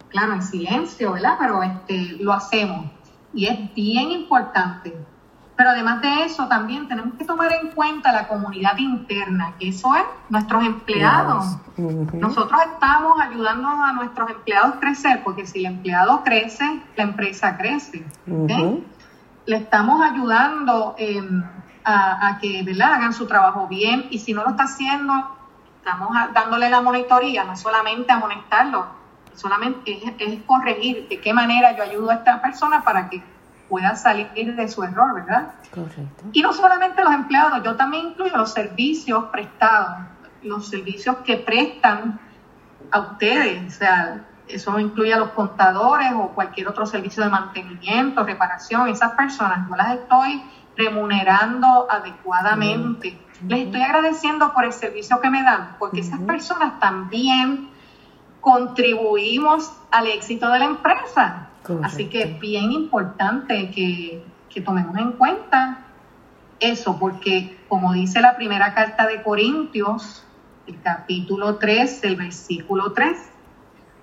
Claro, 0.09 0.33
en 0.33 0.43
silencio, 0.43 1.13
¿verdad? 1.13 1.37
Pero 1.39 1.63
este, 1.63 2.17
lo 2.19 2.33
hacemos. 2.33 2.91
Y 3.33 3.47
es 3.47 3.73
bien 3.73 4.11
importante 4.11 4.97
pero 5.61 5.73
además 5.73 6.01
de 6.01 6.25
eso, 6.25 6.49
también 6.49 6.89
tenemos 6.89 7.17
que 7.19 7.25
tomar 7.27 7.53
en 7.53 7.73
cuenta 7.73 8.13
la 8.13 8.29
comunidad 8.29 8.79
interna, 8.79 9.53
que 9.59 9.69
eso 9.69 9.95
es 9.95 10.05
nuestros 10.31 10.65
empleados. 10.65 11.59
Nosotros 11.77 12.59
estamos 12.73 13.21
ayudando 13.21 13.69
a 13.69 13.93
nuestros 13.93 14.31
empleados 14.31 14.77
a 14.77 14.81
crecer, 14.81 15.23
porque 15.23 15.45
si 15.45 15.59
el 15.59 15.67
empleado 15.67 16.25
crece, 16.25 16.65
la 16.97 17.03
empresa 17.03 17.59
crece. 17.59 18.03
Le 19.45 19.57
estamos 19.59 20.01
ayudando 20.01 20.95
em, 20.97 21.45
a, 21.85 22.39
que 22.41 22.63
¿verdad? 22.63 22.95
hagan 22.95 23.13
su 23.13 23.27
trabajo 23.27 23.69
bien 23.69 24.07
y 24.09 24.19
si 24.19 24.33
no 24.33 24.45
lo 24.45 24.49
está 24.53 24.63
haciendo, 24.63 25.13
estamos 25.77 26.09
dándole 26.33 26.71
la 26.71 26.81
monitoría, 26.81 27.45
no 27.45 27.55
solamente 27.55 28.11
amonestarlo, 28.11 28.87
solamente 29.35 29.93
es, 29.93 30.15
es 30.17 30.43
corregir 30.45 31.07
de 31.11 31.21
qué 31.21 31.35
manera 31.35 31.77
yo 31.77 31.83
ayudo 31.83 32.09
a 32.09 32.15
esta 32.15 32.41
persona 32.41 32.83
para 32.83 33.11
que 33.11 33.23
pueda 33.71 33.95
salir 33.95 34.57
de 34.57 34.69
su 34.69 34.83
error, 34.83 35.15
¿verdad? 35.15 35.53
Correcto. 35.73 36.25
Y 36.33 36.43
no 36.43 36.53
solamente 36.53 37.03
los 37.03 37.15
empleados, 37.15 37.63
yo 37.63 37.77
también 37.77 38.09
incluyo 38.09 38.37
los 38.37 38.53
servicios 38.53 39.25
prestados, 39.33 40.01
los 40.43 40.69
servicios 40.69 41.17
que 41.25 41.37
prestan 41.37 42.21
a 42.91 43.01
ustedes, 43.01 43.75
o 43.75 43.79
sea, 43.79 44.25
eso 44.49 44.79
incluye 44.81 45.15
a 45.15 45.19
los 45.19 45.31
contadores 45.31 46.13
o 46.15 46.31
cualquier 46.31 46.69
otro 46.69 46.85
servicio 46.85 47.23
de 47.23 47.31
mantenimiento, 47.31 48.25
reparación, 48.25 48.89
esas 48.89 49.13
personas, 49.13 49.69
yo 49.69 49.77
las 49.77 49.95
estoy 49.95 50.43
remunerando 50.77 51.87
adecuadamente. 51.89 53.19
Les 53.47 53.67
estoy 53.67 53.83
agradeciendo 53.83 54.53
por 54.53 54.65
el 54.65 54.73
servicio 54.73 55.21
que 55.21 55.31
me 55.31 55.43
dan, 55.43 55.77
porque 55.79 56.01
esas 56.01 56.21
personas 56.21 56.79
también 56.81 57.71
contribuimos 58.41 59.73
al 59.91 60.09
éxito 60.09 60.51
de 60.51 60.59
la 60.59 60.65
empresa. 60.65 61.50
Así 61.83 62.09
que 62.09 62.23
es 62.23 62.41
bien 62.41 62.73
importante 62.73 63.71
que, 63.71 64.25
tomemos 64.65 64.97
en 64.99 65.13
cuenta 65.13 65.87
eso, 66.59 66.99
porque 66.99 67.59
como 67.69 67.93
dice 67.93 68.21
la 68.21 68.37
primera 68.37 68.75
carta 68.75 69.07
de 69.07 69.23
Corintios, 69.23 70.25
el 70.67 70.81
capítulo 70.83 71.57
3, 71.57 72.05
el 72.05 72.17
versículo 72.17 72.93
3, 72.93 73.17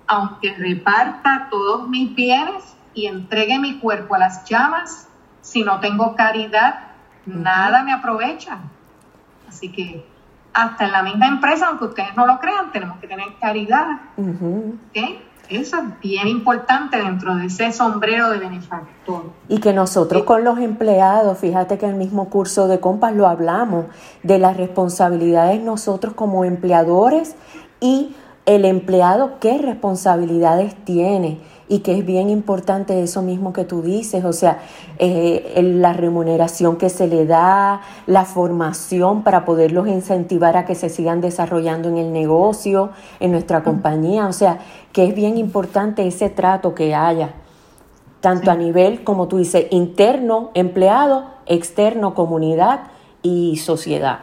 aunque 0.06 0.54
reparta 0.54 1.48
todos 1.50 1.88
mis 1.88 2.14
bienes 2.14 2.76
y 2.94 3.06
entregue 3.06 3.58
mi 3.58 3.78
cuerpo 3.78 4.14
a 4.14 4.18
las 4.18 4.48
llamas, 4.48 5.08
si 5.42 5.62
no 5.62 5.80
tengo 5.80 6.16
caridad, 6.16 6.92
nada 7.26 7.82
me 7.82 7.92
aprovecha. 7.92 8.58
Así 9.48 9.70
que 9.70 10.04
hasta 10.52 10.86
en 10.86 10.92
la 10.92 11.02
misma 11.02 11.28
empresa, 11.28 11.68
aunque 11.68 11.84
ustedes 11.84 12.16
no 12.16 12.26
lo 12.26 12.38
crean, 12.40 12.72
tenemos 12.72 12.98
que 12.98 13.06
tener 13.06 13.28
caridad. 13.40 14.00
Eso 15.50 15.76
es 15.78 16.00
bien 16.00 16.28
importante 16.28 16.98
dentro 16.98 17.36
de 17.36 17.46
ese 17.46 17.72
sombrero 17.72 18.30
de 18.30 18.38
benefactor. 18.38 19.30
Y 19.48 19.58
que 19.60 19.72
nosotros 19.72 20.24
con 20.24 20.44
los 20.44 20.58
empleados, 20.58 21.38
fíjate 21.38 21.78
que 21.78 21.86
en 21.86 21.92
el 21.92 21.98
mismo 21.98 22.28
curso 22.28 22.68
de 22.68 22.80
compas 22.80 23.14
lo 23.14 23.26
hablamos, 23.26 23.86
de 24.22 24.38
las 24.38 24.56
responsabilidades 24.56 25.62
nosotros 25.62 26.12
como 26.14 26.44
empleadores 26.44 27.34
y 27.80 28.14
el 28.44 28.64
empleado 28.64 29.38
qué 29.40 29.58
responsabilidades 29.58 30.74
tiene 30.84 31.40
y 31.68 31.80
que 31.80 31.98
es 31.98 32.06
bien 32.06 32.30
importante 32.30 33.02
eso 33.02 33.22
mismo 33.22 33.52
que 33.52 33.64
tú 33.64 33.82
dices, 33.82 34.24
o 34.24 34.32
sea, 34.32 34.60
eh, 34.98 35.60
la 35.62 35.92
remuneración 35.92 36.76
que 36.78 36.88
se 36.88 37.06
le 37.06 37.26
da, 37.26 37.82
la 38.06 38.24
formación 38.24 39.22
para 39.22 39.44
poderlos 39.44 39.86
incentivar 39.86 40.56
a 40.56 40.64
que 40.64 40.74
se 40.74 40.88
sigan 40.88 41.20
desarrollando 41.20 41.88
en 41.88 41.98
el 41.98 42.12
negocio, 42.12 42.90
en 43.20 43.32
nuestra 43.32 43.62
compañía, 43.62 44.26
o 44.26 44.32
sea, 44.32 44.60
que 44.92 45.04
es 45.06 45.14
bien 45.14 45.36
importante 45.36 46.06
ese 46.06 46.30
trato 46.30 46.74
que 46.74 46.94
haya, 46.94 47.34
tanto 48.20 48.50
a 48.50 48.54
nivel, 48.54 49.04
como 49.04 49.28
tú 49.28 49.36
dices, 49.36 49.66
interno, 49.70 50.50
empleado, 50.54 51.26
externo, 51.46 52.14
comunidad 52.14 52.80
y 53.22 53.56
sociedad. 53.58 54.20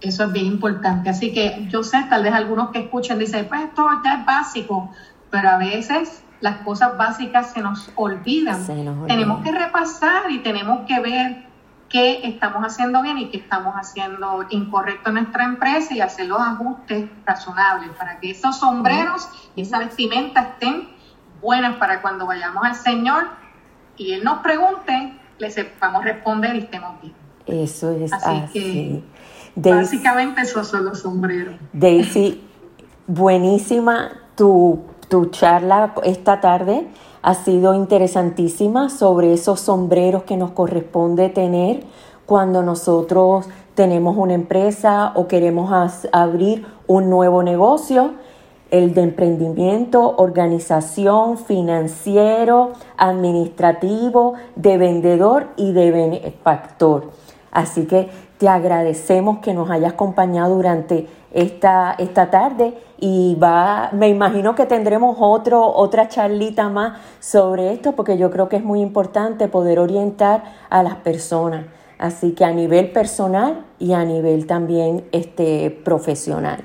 Eso 0.00 0.24
es 0.24 0.32
bien 0.32 0.46
importante. 0.46 1.10
Así 1.10 1.32
que 1.32 1.66
yo 1.68 1.82
sé, 1.82 1.98
tal 2.08 2.22
vez 2.22 2.32
algunos 2.32 2.70
que 2.70 2.78
escuchen 2.78 3.18
dicen, 3.18 3.46
pues 3.48 3.62
esto 3.62 3.84
ya 4.04 4.20
es 4.20 4.26
básico, 4.26 4.90
pero 5.30 5.48
a 5.48 5.58
veces 5.58 6.22
las 6.40 6.58
cosas 6.58 6.96
básicas 6.96 7.52
se 7.52 7.60
nos 7.60 7.90
olvidan. 7.94 8.64
Tenemos 9.06 9.42
que 9.42 9.52
repasar 9.52 10.30
y 10.30 10.38
tenemos 10.38 10.86
que 10.86 11.00
ver 11.00 11.48
qué 11.88 12.20
estamos 12.24 12.62
haciendo 12.62 13.02
bien 13.02 13.18
y 13.18 13.30
qué 13.30 13.38
estamos 13.38 13.74
haciendo 13.74 14.44
incorrecto 14.50 15.08
en 15.08 15.14
nuestra 15.14 15.44
empresa 15.44 15.94
y 15.94 16.00
hacer 16.00 16.26
los 16.26 16.40
ajustes 16.40 17.08
razonables 17.24 17.90
para 17.98 18.20
que 18.20 18.30
esos 18.30 18.58
sombreros 18.58 19.28
y 19.56 19.62
esa 19.62 19.78
vestimenta 19.78 20.42
estén 20.42 20.88
buenas 21.40 21.76
para 21.76 22.02
cuando 22.02 22.26
vayamos 22.26 22.64
al 22.64 22.74
Señor 22.74 23.28
y 23.96 24.12
Él 24.12 24.22
nos 24.22 24.40
pregunte, 24.40 25.18
le 25.38 25.50
sepamos 25.50 26.04
responder 26.04 26.54
y 26.56 26.58
estemos 26.60 27.00
bien. 27.00 27.14
Eso 27.46 27.90
es 27.90 28.12
así. 28.12 29.02
que 29.54 29.70
básicamente 29.70 30.42
esos 30.42 30.68
son 30.68 30.84
los 30.84 31.00
sombreros. 31.00 31.56
Daisy, 31.72 32.44
buenísima 33.06 34.10
tu 34.36 34.84
tu 35.08 35.26
charla 35.26 35.94
esta 36.04 36.40
tarde 36.40 36.86
ha 37.22 37.34
sido 37.34 37.74
interesantísima 37.74 38.90
sobre 38.90 39.32
esos 39.32 39.60
sombreros 39.60 40.22
que 40.22 40.36
nos 40.36 40.50
corresponde 40.52 41.28
tener 41.28 41.84
cuando 42.26 42.62
nosotros 42.62 43.48
tenemos 43.74 44.16
una 44.16 44.34
empresa 44.34 45.12
o 45.14 45.26
queremos 45.28 45.70
abrir 46.12 46.66
un 46.86 47.08
nuevo 47.10 47.42
negocio, 47.42 48.14
el 48.70 48.92
de 48.92 49.02
emprendimiento, 49.02 50.14
organización, 50.16 51.38
financiero, 51.38 52.72
administrativo, 52.98 54.34
de 54.56 54.76
vendedor 54.76 55.48
y 55.56 55.72
de 55.72 55.90
benefactor. 55.90 57.10
Así 57.50 57.86
que 57.86 58.10
te 58.36 58.48
agradecemos 58.48 59.38
que 59.38 59.54
nos 59.54 59.70
hayas 59.70 59.94
acompañado 59.94 60.54
durante 60.54 61.08
esta, 61.32 61.94
esta 61.98 62.30
tarde 62.30 62.74
y 62.98 63.36
va, 63.42 63.90
me 63.92 64.08
imagino 64.08 64.54
que 64.54 64.66
tendremos 64.66 65.16
otro, 65.20 65.66
otra 65.74 66.08
charlita 66.08 66.68
más 66.68 66.98
sobre 67.20 67.72
esto 67.72 67.92
porque 67.92 68.18
yo 68.18 68.30
creo 68.30 68.48
que 68.48 68.56
es 68.56 68.64
muy 68.64 68.80
importante 68.80 69.48
poder 69.48 69.78
orientar 69.78 70.42
a 70.70 70.82
las 70.82 70.96
personas. 70.96 71.66
Así 71.98 72.32
que 72.32 72.44
a 72.44 72.52
nivel 72.52 72.92
personal 72.92 73.64
y 73.78 73.92
a 73.92 74.04
nivel 74.04 74.46
también 74.46 75.04
este, 75.12 75.70
profesional. 75.70 76.60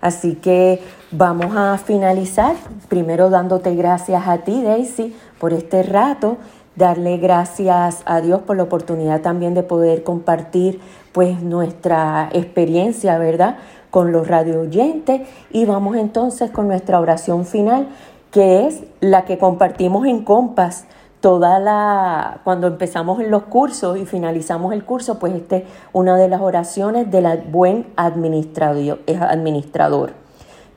Así 0.00 0.36
que 0.36 0.80
vamos 1.10 1.56
a 1.56 1.78
finalizar, 1.78 2.54
primero 2.88 3.28
dándote 3.28 3.74
gracias 3.74 4.28
a 4.28 4.38
ti, 4.38 4.62
Daisy, 4.62 5.16
por 5.40 5.52
este 5.52 5.82
rato, 5.82 6.36
darle 6.76 7.16
gracias 7.16 8.02
a 8.04 8.20
Dios 8.20 8.42
por 8.42 8.56
la 8.56 8.64
oportunidad 8.64 9.22
también 9.22 9.54
de 9.54 9.62
poder 9.62 10.04
compartir 10.04 10.80
pues 11.12 11.42
nuestra 11.42 12.28
experiencia, 12.32 13.18
¿verdad? 13.18 13.56
Con 13.96 14.12
los 14.12 14.28
radio 14.28 14.60
oyentes 14.60 15.22
y 15.50 15.64
vamos 15.64 15.96
entonces 15.96 16.50
con 16.50 16.68
nuestra 16.68 17.00
oración 17.00 17.46
final, 17.46 17.88
que 18.30 18.66
es 18.66 18.82
la 19.00 19.24
que 19.24 19.38
compartimos 19.38 20.04
en 20.04 20.22
Compas 20.22 20.84
toda 21.22 21.58
la 21.58 22.42
cuando 22.44 22.66
empezamos 22.66 23.24
los 23.24 23.44
cursos 23.44 23.96
y 23.96 24.04
finalizamos 24.04 24.74
el 24.74 24.84
curso, 24.84 25.18
pues 25.18 25.32
este 25.32 25.56
es 25.56 25.64
una 25.94 26.18
de 26.18 26.28
las 26.28 26.42
oraciones 26.42 27.10
del 27.10 27.26
buen 27.50 27.86
administrador, 27.96 29.00
administrador. 29.18 30.12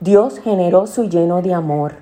Dios 0.00 0.38
generoso 0.38 1.04
y 1.04 1.10
lleno 1.10 1.42
de 1.42 1.52
amor. 1.52 1.96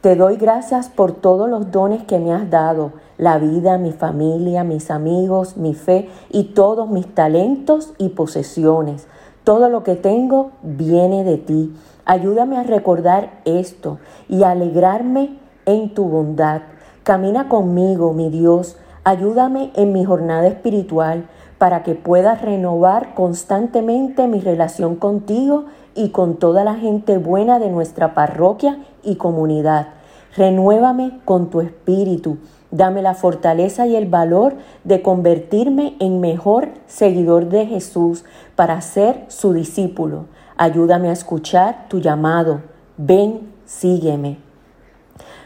Te 0.00 0.14
doy 0.14 0.36
gracias 0.36 0.88
por 0.88 1.10
todos 1.10 1.50
los 1.50 1.72
dones 1.72 2.04
que 2.04 2.20
me 2.20 2.32
has 2.32 2.48
dado, 2.48 2.92
la 3.18 3.38
vida, 3.38 3.78
mi 3.78 3.90
familia, 3.90 4.62
mis 4.62 4.92
amigos, 4.92 5.56
mi 5.56 5.74
fe 5.74 6.08
y 6.30 6.54
todos 6.54 6.88
mis 6.88 7.12
talentos 7.12 7.94
y 7.98 8.10
posesiones 8.10 9.08
todo 9.46 9.68
lo 9.68 9.84
que 9.84 9.94
tengo 9.94 10.50
viene 10.62 11.22
de 11.22 11.38
ti. 11.38 11.72
Ayúdame 12.04 12.58
a 12.58 12.64
recordar 12.64 13.42
esto 13.44 13.98
y 14.28 14.42
a 14.42 14.50
alegrarme 14.50 15.38
en 15.66 15.94
tu 15.94 16.06
bondad. 16.06 16.62
Camina 17.04 17.48
conmigo, 17.48 18.12
mi 18.12 18.28
Dios. 18.28 18.76
Ayúdame 19.04 19.70
en 19.76 19.92
mi 19.92 20.04
jornada 20.04 20.48
espiritual 20.48 21.28
para 21.58 21.84
que 21.84 21.94
pueda 21.94 22.34
renovar 22.34 23.14
constantemente 23.14 24.26
mi 24.26 24.40
relación 24.40 24.96
contigo 24.96 25.66
y 25.94 26.08
con 26.08 26.38
toda 26.38 26.64
la 26.64 26.74
gente 26.74 27.16
buena 27.16 27.60
de 27.60 27.70
nuestra 27.70 28.14
parroquia 28.14 28.80
y 29.04 29.14
comunidad. 29.14 29.90
Renuévame 30.36 31.20
con 31.24 31.50
tu 31.50 31.60
espíritu. 31.60 32.38
Dame 32.76 33.00
la 33.00 33.14
fortaleza 33.14 33.86
y 33.86 33.96
el 33.96 34.04
valor 34.04 34.56
de 34.84 35.00
convertirme 35.00 35.96
en 35.98 36.20
mejor 36.20 36.68
seguidor 36.86 37.48
de 37.48 37.64
Jesús 37.64 38.26
para 38.54 38.82
ser 38.82 39.24
su 39.28 39.54
discípulo. 39.54 40.26
Ayúdame 40.58 41.08
a 41.08 41.12
escuchar 41.12 41.86
tu 41.88 42.00
llamado. 42.00 42.60
Ven, 42.98 43.50
sígueme. 43.64 44.36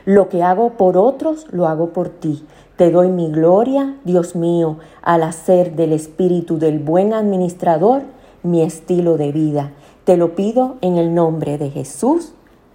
Lo 0.05 0.29
que 0.29 0.43
hago 0.43 0.71
por 0.71 0.97
otros, 0.97 1.47
lo 1.53 1.69
hago 1.69 1.91
por 1.91 2.09
ti. 2.09 2.45
Te 2.75 2.91
doy 2.91 3.11
mi 3.11 3.31
gloria, 3.31 3.95
Dios 4.05 4.35
mío, 4.35 4.79
al 5.01 5.23
hacer 5.23 5.77
del 5.77 5.93
espíritu 5.93 6.59
del 6.59 6.81
buen 6.81 7.15
administrador 7.15 8.03
mi 8.43 8.63
estilo 8.63 9.17
de 9.19 9.31
vida. 9.31 9.71
Te 10.03 10.17
lo 10.17 10.35
pido 10.35 10.79
en 10.81 10.97
el 10.97 11.15
nombre 11.15 11.59
de 11.59 11.71
Jesús. 11.71 12.33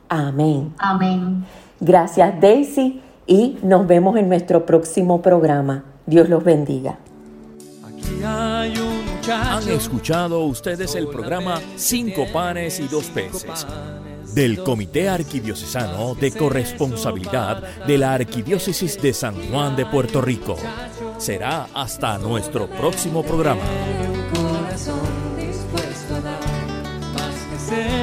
Amén. 0.08 0.74
Amén. 0.78 1.44
Gracias 1.82 2.40
Daisy 2.40 3.02
y 3.28 3.58
nos 3.64 3.88
vemos 3.88 4.18
en 4.18 4.30
nuestro 4.30 4.66
próximo 4.66 5.22
programa. 5.22 5.84
Dios 6.06 6.30
los 6.30 6.44
bendiga. 6.44 7.00
Han 8.24 9.70
escuchado 9.70 10.44
ustedes 10.46 10.96
el 10.96 11.08
programa 11.08 11.60
Cinco 11.76 12.26
panes 12.32 12.80
y 12.80 12.88
dos 12.88 13.06
peces 13.06 13.66
del 14.34 14.64
Comité 14.64 15.10
Arquidiocesano 15.10 16.16
de 16.16 16.32
Corresponsabilidad 16.32 17.86
de 17.86 17.98
la 17.98 18.14
Arquidiócesis 18.14 19.02
de 19.02 19.14
San 19.14 19.36
Juan 19.50 19.76
de 19.76 19.86
Puerto 19.86 20.22
Rico. 20.22 20.58
Será 21.18 21.68
hasta 21.74 22.18
nuestro 22.18 22.68
próximo 22.68 23.24
programa. 23.24 23.62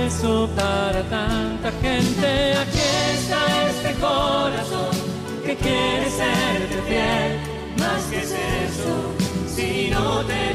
eso 0.06 0.48
para 0.56 1.02
tanta 1.04 1.70
gente. 1.80 2.54
Aquí 2.54 2.78
está 3.14 3.68
este 3.68 3.94
corazón 4.00 5.11
que 5.44 5.56
quiere 5.56 6.10
serte 6.10 6.82
fiel. 6.86 7.40
Más 7.78 8.02
que 8.04 8.18
es 8.18 8.30
eso, 8.30 8.94
si 9.54 9.90
no 9.90 10.24
te 10.24 10.54